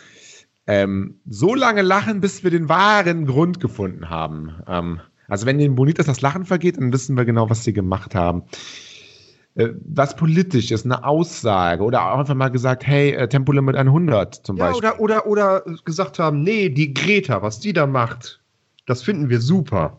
ähm, 0.68 1.20
so 1.26 1.54
lange 1.54 1.82
lachen, 1.82 2.20
bis 2.20 2.44
wir 2.44 2.50
den 2.50 2.68
wahren 2.68 3.26
Grund 3.26 3.58
gefunden 3.58 4.08
haben. 4.08 4.52
Ähm, 4.68 5.00
also 5.26 5.44
wenn 5.44 5.58
den 5.58 5.74
Bonitas 5.74 6.06
das 6.06 6.20
Lachen 6.20 6.44
vergeht, 6.44 6.76
dann 6.76 6.92
wissen 6.92 7.16
wir 7.16 7.24
genau, 7.24 7.50
was 7.50 7.64
sie 7.64 7.72
gemacht 7.72 8.14
haben. 8.14 8.44
Äh, 9.58 9.74
was 9.84 10.14
politisch 10.14 10.70
ist, 10.70 10.84
eine 10.84 11.04
Aussage 11.04 11.82
oder 11.82 12.12
auch 12.12 12.20
einfach 12.20 12.34
mal 12.34 12.48
gesagt, 12.48 12.86
hey, 12.86 13.10
äh, 13.10 13.28
Tempolimit 13.28 13.74
100 13.74 14.46
zum 14.46 14.56
ja, 14.56 14.66
Beispiel. 14.66 14.90
Oder, 15.00 15.26
oder, 15.26 15.26
oder 15.26 15.64
gesagt 15.84 16.20
haben, 16.20 16.44
nee, 16.44 16.68
die 16.68 16.94
Greta, 16.94 17.42
was 17.42 17.58
die 17.58 17.72
da 17.72 17.86
macht, 17.86 18.40
das 18.86 19.02
finden 19.02 19.28
wir 19.28 19.40
super. 19.40 19.98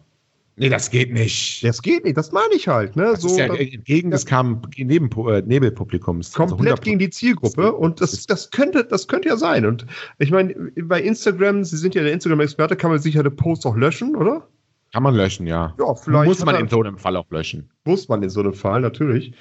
Nee, 0.56 0.70
das 0.70 0.89
geht 0.89 1.13
nicht. 1.13 1.63
Das 1.63 1.82
geht 1.82 2.06
nicht, 2.06 2.18
das 2.18 2.32
meine 2.32 2.54
ich 2.54 2.68
halt. 2.70 2.96
Ne? 2.96 3.04
Das 3.04 3.22
so, 3.22 3.28
ist 3.30 3.38
ja 3.38 3.54
entgegen 3.54 4.12
des 4.12 4.25
Kam 4.25 4.62
Neben 4.78 5.10
äh, 5.28 5.42
Nebelpublikums. 5.42 6.38
Also 6.39 6.56
komplett 6.56 6.72
also 6.72 6.84
gegen 6.84 7.00
die 7.00 7.10
Zielgruppe 7.10 7.74
und 7.74 8.00
das, 8.00 8.25
das, 8.28 8.51
könnte, 8.51 8.86
das 8.86 9.08
könnte 9.08 9.28
ja 9.30 9.38
sein. 9.38 9.66
Und 9.66 9.86
ich 10.20 10.32
meine, 10.32 10.54
bei 10.84 11.01
Instagram, 11.01 11.66
Sie 11.66 11.78
sind 11.78 11.96
ja 11.96 12.04
der 12.04 12.13
Instagram-Experte, 12.13 12.78
kann 12.78 12.92
man 12.92 13.00
sicher 13.00 13.22
eine 13.22 13.32
Post 13.32 13.66
auch 13.66 13.75
löschen, 13.75 14.16
oder? 14.16 14.48
Kann 14.93 15.03
man 15.03 15.15
löschen, 15.15 15.46
ja. 15.48 15.74
Ja, 15.77 15.93
vielleicht. 15.96 16.27
Muss 16.27 16.46
man 16.46 16.55
in 16.55 16.67
so 16.67 16.81
einem 16.81 16.98
Fall 16.98 17.15
auch 17.15 17.29
löschen. 17.29 17.69
Muss 17.86 18.08
man 18.10 18.24
in 18.24 18.29
so 18.29 18.39
einem 18.39 18.53
Fall, 18.53 18.81
natürlich. 18.81 19.34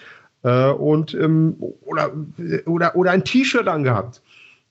Äh, 0.42 0.70
und, 0.70 1.14
ähm, 1.14 1.56
oder, 1.80 2.12
oder, 2.66 2.94
oder 2.96 3.10
ein 3.10 3.24
T-Shirt 3.24 3.66
angehabt. 3.66 4.22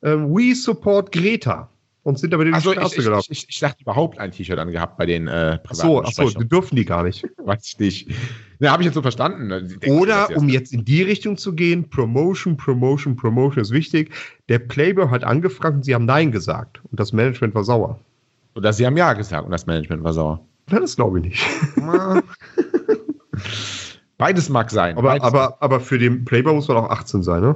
Ähm, 0.03 0.33
We 0.33 0.55
support 0.55 1.11
Greta 1.11 1.69
und 2.07 2.17
sind 2.17 2.33
aber 2.33 2.45
den 2.45 2.53
also 2.53 2.71
Straße 2.71 2.99
ich, 2.99 3.03
gelaufen. 3.03 3.27
Ich, 3.31 3.43
ich, 3.43 3.49
ich 3.49 3.59
dachte 3.59 3.81
überhaupt 3.81 4.17
ein 4.17 4.31
T-Shirt 4.31 4.57
angehabt 4.57 4.97
bei 4.97 5.05
den 5.05 5.27
äh, 5.27 5.57
privaten 5.57 6.05
Achso, 6.05 6.23
achso, 6.23 6.39
die 6.39 6.47
dürfen 6.47 6.77
die 6.77 6.85
gar 6.85 7.03
nicht. 7.03 7.27
Weiß 7.43 7.65
ich 7.65 7.79
nicht. 7.79 8.09
Ne, 8.59 8.71
habe 8.71 8.81
ich 8.81 8.85
jetzt 8.85 8.95
so 8.95 9.01
verstanden. 9.01 9.47
Ne? 9.47 9.67
Oder, 9.89 10.29
um 10.37 10.47
jetzt 10.47 10.71
in 10.71 10.85
die 10.85 11.01
Richtung 11.01 11.35
zu 11.35 11.53
gehen, 11.53 11.89
Promotion, 11.89 12.55
Promotion, 12.55 13.17
Promotion 13.17 13.61
ist 13.61 13.71
wichtig. 13.71 14.13
Der 14.47 14.59
Playboy 14.59 15.09
hat 15.09 15.25
angefragt 15.25 15.75
und 15.75 15.83
sie 15.83 15.93
haben 15.93 16.05
Nein 16.05 16.31
gesagt. 16.31 16.79
Und 16.89 16.97
das 16.97 17.11
Management 17.11 17.53
war 17.55 17.65
sauer. 17.65 17.99
Oder 18.55 18.71
sie 18.71 18.85
haben 18.85 18.95
Ja 18.95 19.11
gesagt 19.11 19.43
und 19.43 19.51
das 19.51 19.65
Management 19.65 20.01
war 20.01 20.13
sauer. 20.13 20.46
Ja, 20.69 20.79
das 20.79 20.95
glaube 20.95 21.19
ich 21.19 21.25
nicht. 21.25 21.45
Beides 24.17 24.49
mag 24.49 24.71
sein. 24.71 24.97
Aber, 24.97 25.21
aber, 25.21 25.61
aber 25.61 25.79
für 25.79 25.99
den 25.99 26.25
Playboy 26.25 26.53
muss 26.53 26.67
man 26.67 26.77
auch 26.77 26.89
18 26.89 27.23
sein, 27.23 27.41
ne? 27.41 27.55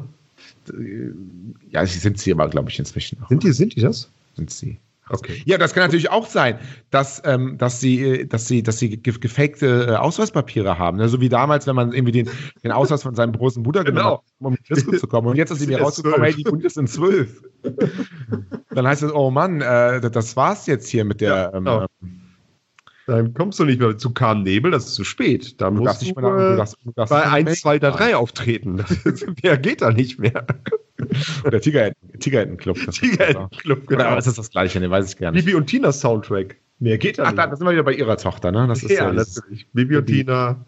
Ja, 1.69 1.85
sie 1.85 1.97
sind 1.97 2.19
sie 2.19 2.31
aber, 2.31 2.47
glaube 2.47 2.69
ich, 2.69 2.77
inzwischen. 2.77 3.17
Sind 3.29 3.43
die, 3.43 3.51
sind 3.51 3.75
die 3.75 3.81
das? 3.81 4.09
sind 4.35 4.51
sie. 4.51 4.79
Okay. 5.09 5.41
Ja, 5.45 5.57
das 5.57 5.73
kann 5.73 5.83
natürlich 5.83 6.09
auch 6.09 6.25
sein, 6.25 6.57
dass, 6.89 7.21
ähm, 7.25 7.57
dass 7.57 7.81
sie, 7.81 8.29
dass 8.29 8.47
sie, 8.47 8.63
dass 8.63 8.79
sie 8.79 9.01
gefakte 9.01 9.87
äh, 9.89 9.95
Ausweispapiere 9.95 10.79
haben. 10.79 10.97
Ne? 10.97 11.09
So 11.09 11.19
wie 11.19 11.27
damals, 11.27 11.67
wenn 11.67 11.75
man 11.75 11.91
irgendwie 11.91 12.13
den, 12.13 12.29
den 12.63 12.71
Ausweis 12.71 13.03
von 13.03 13.13
seinem 13.15 13.33
großen 13.33 13.61
Bruder 13.61 13.83
genau. 13.83 13.99
genommen 13.99 14.13
hat, 14.15 14.23
um 14.39 14.53
in 14.53 14.59
die 14.63 14.73
Disco 14.73 14.97
zu 14.97 15.07
kommen. 15.07 15.27
Und 15.27 15.35
jetzt 15.35 15.51
ist 15.51 15.59
sie 15.59 15.67
mir 15.67 15.81
rausgekommen, 15.81 16.21
hey, 16.21 16.33
die 16.33 16.43
Bundes 16.43 16.75
sind 16.75 16.89
zwölf. 16.89 17.43
Dann 18.69 18.87
heißt 18.87 19.03
es, 19.03 19.13
oh 19.13 19.31
Mann, 19.31 19.59
äh, 19.59 19.99
das 19.99 20.37
war's 20.37 20.65
jetzt 20.67 20.87
hier 20.87 21.03
mit 21.03 21.19
der. 21.19 21.35
Ja, 21.35 21.49
genau. 21.49 21.81
ähm, 22.01 22.20
dann 23.11 23.33
kommst 23.33 23.59
du 23.59 23.65
nicht 23.65 23.79
mehr 23.79 23.97
zu 23.97 24.11
Kahn 24.11 24.43
Nebel, 24.43 24.71
das 24.71 24.85
ist 24.85 24.95
zu 24.95 25.03
spät. 25.03 25.59
Da 25.59 25.69
musst 25.69 26.01
du, 26.01 26.13
du, 26.13 26.21
darfst, 26.55 26.77
du 26.83 26.91
darfst 26.95 27.11
bei 27.11 27.23
1, 27.23 27.59
2, 27.59 27.79
3 27.79 28.15
auftreten. 28.15 28.83
Mehr 29.43 29.57
geht 29.57 29.81
da 29.81 29.91
nicht 29.91 30.17
mehr. 30.17 30.45
Der 31.51 31.59
Tigerenten-Club. 31.59 32.77
Tigerenten-Club, 32.91 33.87
genau. 33.87 34.07
Oder 34.07 34.17
ist 34.17 34.27
das 34.27 34.35
das 34.35 34.49
Gleiche? 34.49 34.79
Ne, 34.79 34.89
weiß 34.89 35.09
ich 35.09 35.17
gar 35.17 35.31
nicht. 35.31 35.45
Bibi 35.45 35.55
und 35.55 35.67
Tina 35.67 35.91
Soundtrack. 35.91 36.55
Mehr 36.79 36.97
geht 36.97 37.19
da 37.19 37.23
Ach, 37.23 37.31
nicht. 37.31 37.39
Ach, 37.39 37.49
da 37.49 37.55
sind 37.55 37.67
wir 37.67 37.73
wieder 37.73 37.83
bei 37.83 37.93
ihrer 37.93 38.17
Tochter, 38.17 38.51
ne? 38.51 38.65
Das 38.67 38.81
ist 38.81 38.91
ja, 38.91 39.07
ja 39.07 39.13
natürlich. 39.13 39.67
Bibi 39.73 39.97
und 39.97 40.05
Tina 40.05 40.65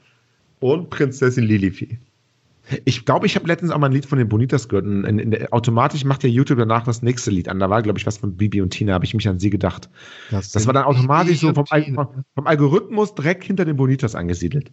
und 0.59 0.89
Prinzessin 0.89 1.45
Lilifi. 1.45 1.97
Ich 2.85 3.05
glaube, 3.05 3.25
ich 3.25 3.35
habe 3.35 3.45
letztens 3.47 3.71
auch 3.71 3.77
mal 3.77 3.87
ein 3.87 3.91
Lied 3.91 4.05
von 4.05 4.17
den 4.17 4.29
Bonitas 4.29 4.69
gehört. 4.69 4.85
Und 4.85 5.03
in, 5.03 5.19
in 5.19 5.51
automatisch 5.51 6.05
macht 6.05 6.23
der 6.23 6.29
YouTube 6.29 6.57
danach 6.57 6.83
das 6.83 7.01
nächste 7.01 7.29
Lied 7.29 7.49
an. 7.49 7.59
Da 7.59 7.69
war, 7.69 7.81
glaube 7.81 7.99
ich, 7.99 8.05
was 8.05 8.17
von 8.17 8.37
Bibi 8.37 8.61
und 8.61 8.69
Tina, 8.69 8.93
habe 8.93 9.05
ich 9.05 9.13
mich 9.13 9.27
an 9.27 9.39
sie 9.39 9.49
gedacht. 9.49 9.89
Das, 10.31 10.51
das 10.51 10.65
war 10.65 10.73
dann 10.73 10.85
automatisch 10.85 11.39
so 11.39 11.53
vom, 11.53 11.65
vom, 11.65 12.47
Algorithmus 12.47 13.15
direkt 13.15 13.43
hinter 13.43 13.65
den 13.65 13.75
Bonitas 13.75 14.15
angesiedelt. 14.15 14.71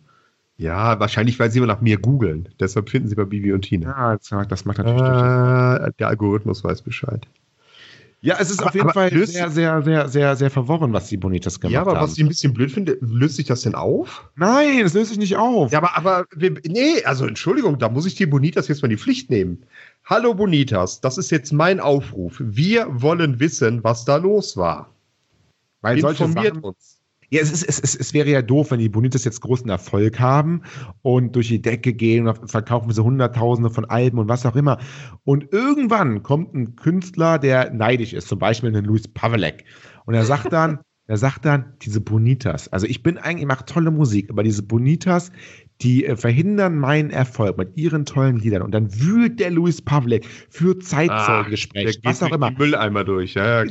Ja, 0.57 1.01
wahrscheinlich, 1.01 1.39
weil 1.41 1.51
sie 1.51 1.59
immer 1.59 1.67
nach 1.67 1.81
mir 1.81 1.99
googeln. 1.99 2.51
Deshalb 2.61 2.91
finden 2.91 3.09
sie 3.09 3.17
bei 3.17 3.25
Bibi 3.25 3.53
und 3.53 3.63
Tina. 3.63 4.19
Ja, 4.31 4.45
das 4.45 4.65
macht 4.65 4.79
natürlich 4.79 5.01
äh, 5.01 5.93
Der 5.99 6.09
Algorithmus 6.09 6.63
weiß 6.63 6.83
Bescheid. 6.83 7.27
Ja, 8.23 8.37
es 8.39 8.51
ist 8.51 8.61
aber, 8.61 8.69
auf 8.69 8.75
jeden 8.75 8.91
Fall 8.91 9.11
sehr, 9.11 9.51
sehr, 9.51 9.83
sehr, 9.83 10.09
sehr, 10.09 10.37
sehr 10.37 10.51
verworren, 10.51 10.93
was 10.93 11.09
die 11.09 11.17
Bonitas 11.17 11.59
gemacht 11.59 11.75
haben. 11.75 11.87
Ja, 11.87 11.91
aber 11.91 11.99
haben. 11.99 12.07
was 12.07 12.19
ich 12.19 12.23
ein 12.23 12.29
bisschen 12.29 12.53
blöd 12.53 12.71
finde, 12.71 12.99
löst 13.01 13.37
sich 13.37 13.47
das 13.47 13.63
denn 13.63 13.75
auf? 13.75 14.29
Nein, 14.37 14.81
es 14.85 14.93
löst 14.93 15.09
sich 15.09 15.19
nicht 15.19 15.37
auf. 15.37 15.73
Ja, 15.73 15.79
aber, 15.79 15.97
aber, 15.97 16.27
nee, 16.37 17.03
also 17.05 17.27
Entschuldigung, 17.27 17.79
da 17.79 17.89
muss 17.89 18.05
ich 18.05 18.17
die 18.17 18.27
Bonitas 18.27 18.69
jetzt 18.69 18.83
mal 18.83 18.89
die 18.89 18.99
Pflicht 18.99 19.31
nehmen. 19.31 19.65
Hallo 20.05 20.35
Bonitas, 20.35 21.01
das 21.01 21.17
ist 21.17 21.31
jetzt 21.31 21.53
mein 21.53 21.81
Aufruf. 21.81 22.37
Wir 22.41 22.87
wollen 22.91 23.41
wissen, 23.41 23.83
was 23.85 24.05
da 24.05 24.17
los 24.17 24.57
war. 24.57 24.91
Weil 25.81 25.99
Informiert 25.99 26.63
uns. 26.63 27.00
Ja, 27.33 27.41
es, 27.41 27.53
ist, 27.53 27.63
es, 27.63 27.79
es, 27.79 27.95
es 27.95 28.13
wäre 28.13 28.29
ja 28.29 28.43
doof, 28.43 28.73
wenn 28.73 28.81
die 28.81 28.89
Bonitas 28.89 29.25
jetzt 29.25 29.41
großen 29.41 29.69
Erfolg 29.69 30.19
haben 30.19 30.63
und 31.03 31.37
durch 31.37 31.47
die 31.47 31.63
Decke 31.63 31.93
gehen 31.93 32.27
und 32.27 32.51
verkaufen 32.51 32.91
sie 32.93 33.05
Hunderttausende 33.05 33.71
von 33.71 33.85
Alben 33.85 34.19
und 34.19 34.29
was 34.29 34.45
auch 34.45 34.57
immer. 34.57 34.79
Und 35.23 35.53
irgendwann 35.53 36.25
kommt 36.25 36.55
ein 36.55 36.75
Künstler, 36.75 37.39
der 37.39 37.73
neidisch 37.73 38.15
ist, 38.15 38.27
zum 38.27 38.41
Beispiel 38.41 38.77
ein 38.77 38.85
Luis 38.85 39.07
Pavelek. 39.07 39.65
Und 40.07 40.15
er 40.15 40.25
sagt 40.25 40.53
dann, 40.53 40.81
er 41.11 41.17
sagt 41.17 41.45
dann, 41.45 41.65
diese 41.83 42.01
Bonitas, 42.01 42.69
also 42.69 42.87
ich 42.87 43.03
bin 43.03 43.19
eigentlich, 43.19 43.43
ich 43.43 43.49
mache 43.49 43.65
tolle 43.65 43.91
Musik, 43.91 44.31
aber 44.31 44.45
diese 44.45 44.63
Bonitas, 44.63 45.33
die 45.81 46.07
äh, 46.07 46.15
verhindern 46.15 46.79
meinen 46.79 47.11
Erfolg 47.11 47.59
mit 47.59 47.77
ihren 47.77 48.05
tollen 48.05 48.37
Liedern. 48.37 48.63
Und 48.63 48.71
dann 48.71 48.95
wühlt 48.95 49.41
der 49.41 49.51
Luis 49.51 49.83
Pavlek 49.83 50.25
für 50.51 50.79
Zeitzeugengespräch, 50.79 51.99
ah, 52.05 52.09
was 52.09 52.23
auch 52.23 52.31
immer. 52.31 52.53
Mülleimer 52.53 53.03
durch, 53.03 53.35
ja, 53.35 53.65
ja 53.65 53.71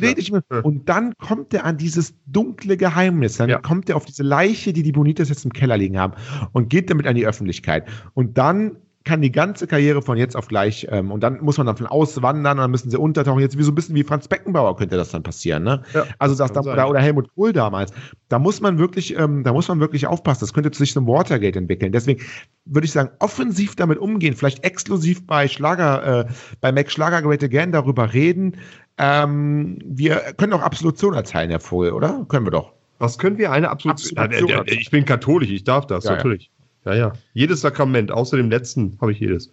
Und 0.64 0.90
dann 0.90 1.14
kommt 1.18 1.54
er 1.54 1.64
an 1.64 1.78
dieses 1.78 2.14
dunkle 2.26 2.76
Geheimnis, 2.76 3.38
dann 3.38 3.50
ja. 3.50 3.60
kommt 3.60 3.88
er 3.88 3.96
auf 3.96 4.04
diese 4.04 4.24
Leiche, 4.24 4.74
die 4.74 4.84
die 4.84 4.92
Bonitas 4.92 5.30
jetzt 5.30 5.46
im 5.46 5.54
Keller 5.54 5.78
liegen 5.78 5.98
haben 5.98 6.16
und 6.52 6.70
geht 6.70 6.90
damit 6.90 7.08
an 7.08 7.16
die 7.16 7.26
Öffentlichkeit. 7.26 7.88
Und 8.16 8.38
dann 8.38 8.76
kann 9.06 9.22
die 9.22 9.32
ganze 9.32 9.66
Karriere 9.66 10.02
von 10.02 10.18
jetzt 10.18 10.36
auf 10.36 10.48
gleich 10.48 10.86
ähm, 10.90 11.12
und 11.12 11.22
dann 11.22 11.42
muss 11.42 11.58
man 11.58 11.66
dann 11.66 11.78
von 11.78 11.88
auswandern 11.88 12.58
und 12.58 12.64
dann 12.64 12.72
müssen 12.72 12.90
sie 12.90 12.98
untertauchen. 12.98 13.40
Jetzt 13.40 13.58
wie 13.58 13.64
so 13.64 13.72
ein 13.72 13.76
bisschen 13.76 13.96
wie 13.96 14.04
Franz 14.04 14.28
Beckenbauer 14.28 14.76
könnte 14.76 14.98
das 14.98 15.10
dann 15.10 15.24
passieren, 15.24 15.64
ne? 15.64 15.84
Ja, 15.94 16.06
also 16.20 16.36
das, 16.36 16.52
das 16.52 16.66
da, 16.66 16.74
oder, 16.74 16.90
oder 16.90 17.00
Helmut 17.00 17.34
Kohl 17.34 17.54
damals. 17.54 17.92
Da 18.28 18.40
muss 18.40 18.60
man 18.60 18.78
wirklich, 18.78 19.18
ähm, 19.18 19.44
da 19.44 19.54
muss 19.54 19.68
man 19.68 19.80
wirklich 19.80 20.06
aufpassen. 20.06 20.42
Das 20.42 20.54
könnte 20.54 20.76
sich 20.76 20.92
zum 20.92 21.08
Watergate 21.08 21.58
entwickeln. 21.58 21.92
Deswegen 21.92 22.24
würde 22.66 22.86
ich 22.86 22.92
sagen, 22.92 23.10
offensiv 23.20 23.76
damit 23.76 23.98
umgehen, 24.00 24.36
vielleicht 24.36 24.64
exklusiv 24.64 25.26
bei 25.26 25.48
Schlager, 25.48 26.26
äh, 26.26 26.26
bei 26.60 26.72
Mac 26.72 26.92
Schlager 26.92 27.22
Great 27.22 27.44
Again 27.44 27.72
darüber 27.72 28.14
reden. 28.14 28.58
Ähm, 28.98 29.80
wir 29.86 30.18
können 30.38 30.52
auch 30.54 30.62
Absolution 30.62 31.14
erteilen, 31.14 31.50
Herr 31.50 31.62
Vogel, 31.62 31.94
oder? 31.94 32.26
Können 32.28 32.46
wir 32.46 32.52
doch. 32.52 32.74
Was 33.00 33.18
können 33.18 33.38
wir? 33.38 33.52
Eine 33.52 33.70
Absolution. 33.70 34.18
Absolution 34.18 34.66
ich 34.68 34.92
bin 34.92 35.06
katholisch, 35.06 35.50
ich 35.50 35.64
darf 35.64 35.88
das, 35.88 36.04
ja, 36.04 36.12
natürlich. 36.12 36.52
Ja. 36.54 36.59
Ja, 36.86 36.96
ja. 36.96 37.14
Jedes 37.34 37.62
Sakrament, 37.62 38.12
außer 38.12 38.38
dem 38.38 38.50
letzten 38.50 38.98
habe 39.02 39.12
ich 39.12 39.20
jedes. 39.20 39.52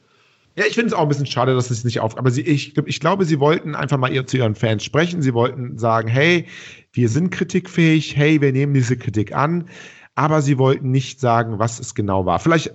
Ja, 0.57 0.65
ich 0.67 0.75
finde 0.75 0.89
es 0.89 0.93
auch 0.95 1.03
ein 1.03 1.09
bisschen 1.09 1.27
schade, 1.27 1.55
dass 1.55 1.71
es 1.71 1.85
nicht 1.85 2.01
auf. 2.01 2.17
Aber 2.17 2.31
sie, 2.31 2.41
ich, 2.41 2.77
ich 2.87 3.01
glaube, 3.01 3.27
sie 3.27 3.41
wollten 3.41 3.75
einfach 3.75 3.99
mal 3.99 4.25
zu 4.25 4.39
ihren 4.39 4.55
Fans 4.55 4.85
sprechen. 4.85 5.21
Sie 5.21 5.35
wollten 5.35 5.77
sagen, 5.77 6.09
hey, 6.09 6.47
wir 6.93 7.11
sind 7.11 7.31
kritikfähig, 7.31 8.17
hey, 8.17 8.41
wir 8.41 8.53
nehmen 8.53 8.73
diese 8.73 8.97
Kritik 8.97 9.35
an. 9.35 9.69
Aber 10.15 10.41
sie 10.41 10.57
wollten 10.57 10.91
nicht 10.91 11.21
sagen, 11.21 11.59
was 11.59 11.79
es 11.79 11.95
genau 11.95 12.25
war. 12.25 12.39
Vielleicht 12.39 12.73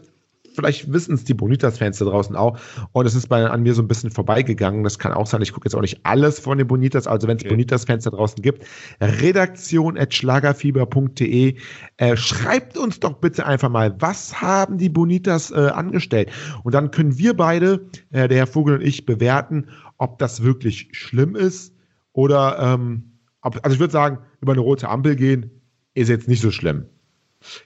vielleicht 0.53 0.91
wissen 0.91 1.13
es 1.15 1.23
die 1.23 1.33
Bonitas-Fans 1.33 1.99
da 1.99 2.05
draußen 2.05 2.35
auch. 2.35 2.59
Und 2.91 3.05
es 3.05 3.15
ist 3.15 3.27
bei, 3.27 3.49
an 3.49 3.63
mir 3.63 3.73
so 3.73 3.81
ein 3.81 3.87
bisschen 3.87 4.11
vorbeigegangen. 4.11 4.83
Das 4.83 4.99
kann 4.99 5.13
auch 5.13 5.27
sein. 5.27 5.41
Ich 5.41 5.53
gucke 5.53 5.65
jetzt 5.65 5.75
auch 5.75 5.81
nicht 5.81 6.01
alles 6.03 6.39
von 6.39 6.57
den 6.57 6.67
Bonitas. 6.67 7.07
Also 7.07 7.27
wenn 7.27 7.37
es 7.37 7.43
okay. 7.43 7.49
Bonitas-Fans 7.49 8.03
da 8.03 8.11
draußen 8.11 8.41
gibt, 8.41 8.65
redaktion.schlagerfieber.de. 9.01 11.55
Äh, 11.97 12.17
schreibt 12.17 12.77
uns 12.77 12.99
doch 12.99 13.13
bitte 13.13 13.45
einfach 13.45 13.69
mal, 13.69 13.95
was 13.99 14.41
haben 14.41 14.77
die 14.77 14.89
Bonitas 14.89 15.51
äh, 15.51 15.69
angestellt? 15.73 16.31
Und 16.63 16.73
dann 16.73 16.91
können 16.91 17.17
wir 17.17 17.33
beide, 17.35 17.85
äh, 18.11 18.27
der 18.27 18.37
Herr 18.37 18.47
Vogel 18.47 18.75
und 18.75 18.81
ich, 18.81 19.05
bewerten, 19.05 19.69
ob 19.97 20.19
das 20.19 20.43
wirklich 20.43 20.89
schlimm 20.91 21.35
ist 21.35 21.73
oder, 22.13 22.57
ähm, 22.59 23.03
ob, 23.41 23.59
also 23.63 23.73
ich 23.73 23.79
würde 23.79 23.93
sagen, 23.93 24.19
über 24.41 24.53
eine 24.53 24.61
rote 24.61 24.89
Ampel 24.89 25.15
gehen 25.15 25.51
ist 25.93 26.09
jetzt 26.09 26.27
nicht 26.27 26.41
so 26.41 26.51
schlimm. 26.51 26.85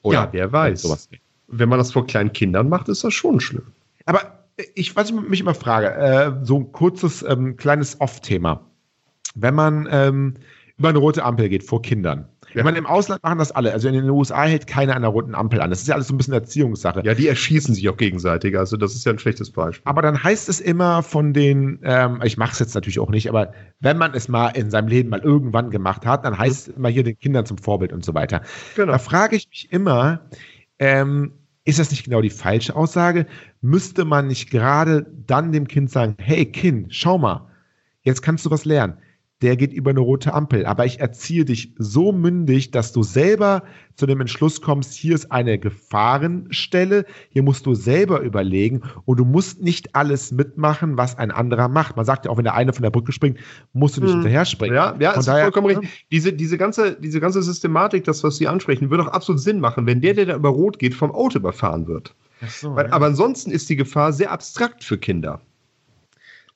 Oder 0.01 0.23
ja, 0.23 0.29
wer 0.31 0.51
weiß. 0.51 0.81
Sowas 0.81 1.09
wenn 1.47 1.69
man 1.69 1.79
das 1.79 1.91
vor 1.91 2.05
kleinen 2.05 2.33
Kindern 2.33 2.69
macht, 2.69 2.89
ist 2.89 3.03
das 3.03 3.13
schon 3.13 3.39
schlimm. 3.39 3.67
Aber 4.05 4.45
ich, 4.75 4.95
was 4.95 5.09
ich 5.09 5.15
mich 5.15 5.39
immer 5.39 5.53
frage, 5.53 5.93
äh, 5.93 6.31
so 6.43 6.59
ein 6.59 6.71
kurzes, 6.71 7.23
ähm, 7.23 7.57
kleines 7.57 7.99
Off-Thema. 7.99 8.61
Wenn 9.35 9.53
man 9.53 9.87
ähm, 9.91 10.35
über 10.77 10.89
eine 10.89 10.97
rote 10.97 11.23
Ampel 11.23 11.49
geht 11.49 11.63
vor 11.63 11.81
Kindern. 11.81 12.27
Ja. 12.53 12.59
Ich 12.61 12.63
meine, 12.63 12.77
im 12.77 12.85
Ausland 12.85 13.21
machen 13.23 13.37
das 13.37 13.51
alle. 13.51 13.73
Also 13.73 13.87
in 13.89 13.95
den 13.95 14.09
USA 14.09 14.43
hält 14.43 14.67
keiner 14.67 14.95
an 14.95 15.01
der 15.01 15.11
roten 15.11 15.35
Ampel 15.35 15.59
an. 15.61 15.69
Das 15.69 15.81
ist 15.81 15.87
ja 15.87 15.95
alles 15.95 16.07
so 16.07 16.13
ein 16.13 16.17
bisschen 16.17 16.33
Erziehungssache. 16.33 17.01
Ja, 17.03 17.13
die 17.13 17.27
erschießen 17.27 17.75
sich 17.75 17.87
auch 17.89 17.97
gegenseitig. 17.97 18.57
Also 18.57 18.77
das 18.77 18.95
ist 18.95 19.05
ja 19.05 19.11
ein 19.11 19.19
schlechtes 19.19 19.51
Beispiel. 19.51 19.89
Aber 19.89 20.01
dann 20.01 20.21
heißt 20.21 20.47
es 20.47 20.61
immer 20.61 21.03
von 21.03 21.33
den, 21.33 21.79
ähm, 21.83 22.21
ich 22.23 22.37
mache 22.37 22.53
es 22.53 22.59
jetzt 22.59 22.75
natürlich 22.75 22.99
auch 22.99 23.09
nicht, 23.09 23.27
aber 23.27 23.51
wenn 23.81 23.97
man 23.97 24.13
es 24.13 24.29
mal 24.29 24.49
in 24.49 24.69
seinem 24.69 24.87
Leben 24.87 25.09
mal 25.09 25.19
irgendwann 25.19 25.69
gemacht 25.69 26.05
hat, 26.05 26.23
dann 26.23 26.37
heißt 26.37 26.69
es 26.69 26.75
immer 26.75 26.89
hier 26.89 27.03
den 27.03 27.17
Kindern 27.19 27.45
zum 27.45 27.57
Vorbild 27.57 27.91
und 27.91 28.05
so 28.05 28.13
weiter. 28.13 28.41
Genau. 28.75 28.93
Da 28.93 28.99
frage 28.99 29.35
ich 29.35 29.49
mich 29.49 29.67
immer, 29.71 30.21
ähm, 30.79 31.33
ist 31.65 31.79
das 31.79 31.89
nicht 31.89 32.03
genau 32.03 32.21
die 32.21 32.29
falsche 32.29 32.75
Aussage? 32.75 33.25
Müsste 33.61 34.05
man 34.05 34.27
nicht 34.27 34.49
gerade 34.51 35.05
dann 35.25 35.51
dem 35.51 35.67
Kind 35.67 35.89
sagen, 35.89 36.15
hey 36.19 36.45
Kind, 36.45 36.93
schau 36.93 37.17
mal, 37.17 37.49
jetzt 38.01 38.21
kannst 38.21 38.45
du 38.45 38.51
was 38.51 38.65
lernen. 38.65 38.97
Der 39.41 39.57
geht 39.57 39.73
über 39.73 39.89
eine 39.91 39.99
rote 39.99 40.33
Ampel. 40.33 40.65
Aber 40.65 40.85
ich 40.85 40.99
erziehe 40.99 41.43
dich 41.43 41.73
so 41.77 42.11
mündig, 42.11 42.71
dass 42.71 42.93
du 42.93 43.03
selber 43.03 43.63
zu 43.95 44.05
dem 44.05 44.21
Entschluss 44.21 44.61
kommst, 44.61 44.93
hier 44.93 45.13
ist 45.13 45.31
eine 45.31 45.59
Gefahrenstelle, 45.59 47.05
hier 47.29 47.43
musst 47.43 47.65
du 47.65 47.75
selber 47.75 48.21
überlegen 48.21 48.81
und 49.05 49.19
du 49.19 49.25
musst 49.25 49.61
nicht 49.61 49.95
alles 49.95 50.31
mitmachen, 50.31 50.97
was 50.97 51.17
ein 51.17 51.31
anderer 51.31 51.67
macht. 51.67 51.97
Man 51.97 52.05
sagt 52.05 52.25
ja 52.25 52.31
auch, 52.31 52.37
wenn 52.37 52.45
der 52.45 52.55
eine 52.55 52.73
von 52.73 52.83
der 52.83 52.91
Brücke 52.91 53.11
springt, 53.11 53.39
musst 53.73 53.97
du 53.97 54.01
nicht 54.01 54.11
hm. 54.11 54.21
hinterher 54.21 54.45
springen. 54.45 54.75
Ja, 54.75 54.95
ja, 54.99 55.11
ist 55.11 55.27
daher, 55.27 55.43
vollkommen 55.43 55.67
richtig. 55.67 56.07
Diese, 56.11 56.33
diese, 56.33 56.57
ganze, 56.57 56.97
diese 56.99 57.19
ganze 57.19 57.41
Systematik, 57.41 58.05
das, 58.05 58.23
was 58.23 58.37
Sie 58.37 58.47
ansprechen, 58.47 58.89
würde 58.89 59.03
auch 59.03 59.11
absolut 59.11 59.41
Sinn 59.41 59.59
machen, 59.59 59.85
wenn 59.85 60.01
der, 60.01 60.13
der 60.13 60.25
da 60.25 60.35
über 60.35 60.49
Rot 60.49 60.79
geht, 60.79 60.93
vom 60.93 61.11
Auto 61.11 61.39
überfahren 61.39 61.87
wird. 61.87 62.15
So, 62.47 62.75
Weil, 62.75 62.87
ja. 62.87 62.93
Aber 62.93 63.07
ansonsten 63.07 63.51
ist 63.51 63.69
die 63.69 63.75
Gefahr 63.75 64.13
sehr 64.13 64.31
abstrakt 64.31 64.83
für 64.83 64.97
Kinder. 64.97 65.41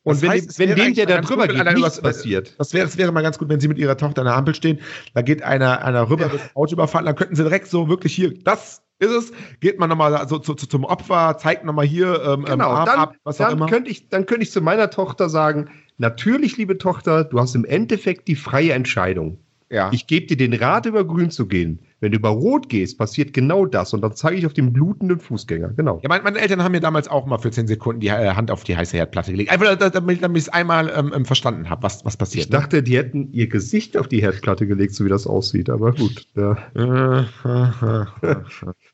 Und 0.03 0.21
wenn, 0.21 0.29
heißt, 0.29 0.57
wenn 0.59 0.75
dem, 0.75 0.93
der 0.93 1.05
da 1.05 1.21
drüber 1.21 1.47
geht, 1.47 1.63
nichts 1.63 1.81
was, 1.81 2.01
passiert. 2.01 2.55
Das 2.57 2.73
wäre, 2.73 2.85
das 2.85 2.97
wäre 2.97 3.11
mal 3.11 3.21
ganz 3.21 3.37
gut, 3.37 3.49
wenn 3.49 3.59
Sie 3.59 3.67
mit 3.67 3.77
Ihrer 3.77 3.97
Tochter 3.97 4.21
an 4.21 4.25
der 4.25 4.35
Ampel 4.35 4.55
stehen, 4.55 4.79
da 5.13 5.21
geht 5.21 5.43
einer, 5.43 5.83
einer 5.83 6.09
rüber, 6.09 6.27
ja. 6.27 6.31
wird 6.31 6.41
Auto 6.55 6.73
überfahren, 6.73 7.05
dann 7.05 7.15
könnten 7.15 7.35
Sie 7.35 7.43
direkt 7.43 7.67
so 7.67 7.89
wirklich 7.89 8.15
hier, 8.15 8.33
das 8.43 8.81
ist 8.99 9.11
es, 9.11 9.31
geht 9.59 9.79
man 9.79 9.89
nochmal 9.89 10.27
so 10.27 10.39
zu, 10.39 10.53
zu, 10.53 10.67
zum 10.67 10.83
Opfer, 10.83 11.37
zeigt 11.37 11.65
nochmal 11.65 11.85
hier 11.85 12.21
ähm, 12.23 12.39
ähm 12.39 12.45
genau, 12.45 12.69
Arm 12.69 12.85
dann, 12.85 12.99
ab, 12.99 13.15
was 13.23 13.37
dann 13.37 13.47
auch 13.47 13.51
immer. 13.53 13.67
Könnte 13.67 13.89
ich, 13.89 14.09
dann 14.09 14.25
könnte 14.25 14.43
ich 14.43 14.51
zu 14.51 14.61
meiner 14.61 14.89
Tochter 14.89 15.29
sagen, 15.29 15.69
natürlich, 15.97 16.57
liebe 16.57 16.77
Tochter, 16.77 17.23
du 17.23 17.39
hast 17.39 17.55
im 17.55 17.65
Endeffekt 17.65 18.27
die 18.27 18.35
freie 18.35 18.73
Entscheidung. 18.73 19.39
Ja. 19.69 19.91
Ich 19.93 20.07
gebe 20.07 20.27
dir 20.27 20.37
den 20.37 20.53
Rat, 20.53 20.85
über 20.85 21.05
grün 21.05 21.29
zu 21.31 21.47
gehen. 21.47 21.79
Wenn 22.01 22.11
du 22.11 22.17
über 22.17 22.29
Rot 22.29 22.69
gehst, 22.69 22.97
passiert 22.97 23.33
genau 23.33 23.65
das. 23.65 23.93
Und 23.93 24.01
dann 24.01 24.13
zeige 24.15 24.37
ich 24.37 24.45
auf 24.45 24.53
den 24.53 24.71
blutenden 24.71 25.19
Fußgänger. 25.19 25.69
Genau. 25.69 25.99
Ja, 26.01 26.09
meine, 26.09 26.23
meine, 26.23 26.39
Eltern 26.39 26.63
haben 26.63 26.71
mir 26.71 26.79
damals 26.79 27.07
auch 27.07 27.25
mal 27.25 27.37
für 27.37 27.51
10 27.51 27.67
Sekunden 27.67 27.99
die 27.99 28.07
äh, 28.07 28.31
Hand 28.31 28.51
auf 28.51 28.63
die 28.63 28.75
heiße 28.75 28.95
Herdplatte 28.95 29.31
gelegt. 29.31 29.51
Einfach, 29.51 29.75
damit, 29.75 30.23
damit 30.23 30.37
ich 30.37 30.43
es 30.43 30.49
einmal 30.49 30.91
ähm, 30.95 31.11
ähm, 31.13 31.25
verstanden 31.25 31.69
habe, 31.69 31.83
was, 31.83 32.05
was 32.05 32.15
passiert. 32.15 32.45
Ich 32.45 32.51
ne? 32.51 32.57
dachte, 32.57 32.83
die 32.83 32.97
hätten 32.97 33.31
ihr 33.33 33.47
Gesicht 33.47 33.97
auf 33.97 34.07
die 34.07 34.21
Herdplatte 34.21 34.65
gelegt, 34.65 34.93
so 34.93 35.03
wie 35.05 35.09
das 35.09 35.27
aussieht. 35.27 35.69
Aber 35.69 35.91
gut. 35.91 36.25
Ja. 36.35 36.57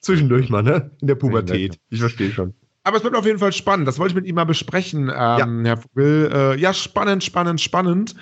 Zwischendurch 0.02 0.50
mal, 0.50 0.64
ne? 0.64 0.92
In 1.02 1.08
der 1.08 1.16
Pubertät. 1.16 1.78
Ich 1.90 2.00
verstehe 2.00 2.32
schon. 2.32 2.54
Aber 2.86 2.98
es 2.98 3.04
wird 3.04 3.16
auf 3.16 3.26
jeden 3.26 3.40
Fall 3.40 3.52
spannend. 3.52 3.88
Das 3.88 3.98
wollte 3.98 4.12
ich 4.12 4.16
mit 4.16 4.28
ihm 4.28 4.36
mal 4.36 4.46
besprechen, 4.46 5.10
ähm, 5.10 5.10
ja. 5.10 5.64
Herr 5.64 5.78
Vogel. 5.78 6.32
Äh, 6.32 6.60
ja, 6.60 6.72
spannend, 6.72 7.24
spannend, 7.24 7.60
spannend. 7.60 8.16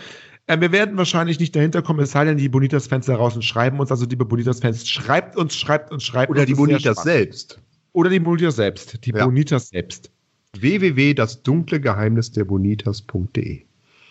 Äh, 0.47 0.59
wir 0.59 0.71
werden 0.71 0.97
wahrscheinlich 0.97 1.39
nicht 1.39 1.55
dahinter 1.55 1.81
kommen, 1.81 2.01
es 2.01 2.11
sei 2.11 2.25
denn, 2.25 2.37
die 2.37 2.49
Bonitas-Fans 2.49 3.05
da 3.05 3.15
draußen 3.15 3.41
schreiben 3.41 3.79
uns. 3.79 3.91
Also, 3.91 4.05
liebe 4.05 4.25
Bonitas-Fans, 4.25 4.89
schreibt 4.89 5.35
uns, 5.37 5.55
schreibt 5.55 5.91
uns, 5.91 6.03
schreibt 6.03 6.29
Oder 6.31 6.41
uns. 6.41 6.47
die 6.47 6.55
Bonitas 6.55 7.03
selbst. 7.03 7.61
Oder 7.93 8.09
die 8.09 8.19
Bonitas 8.19 8.55
selbst. 8.55 9.05
Die 9.05 9.11
ja. 9.11 9.25
Bonitas 9.25 9.69
selbst. 9.69 10.11
www.dasdunklegeheimnis 10.57 12.31
der 12.31 12.45
Bonitas.de. 12.45 13.61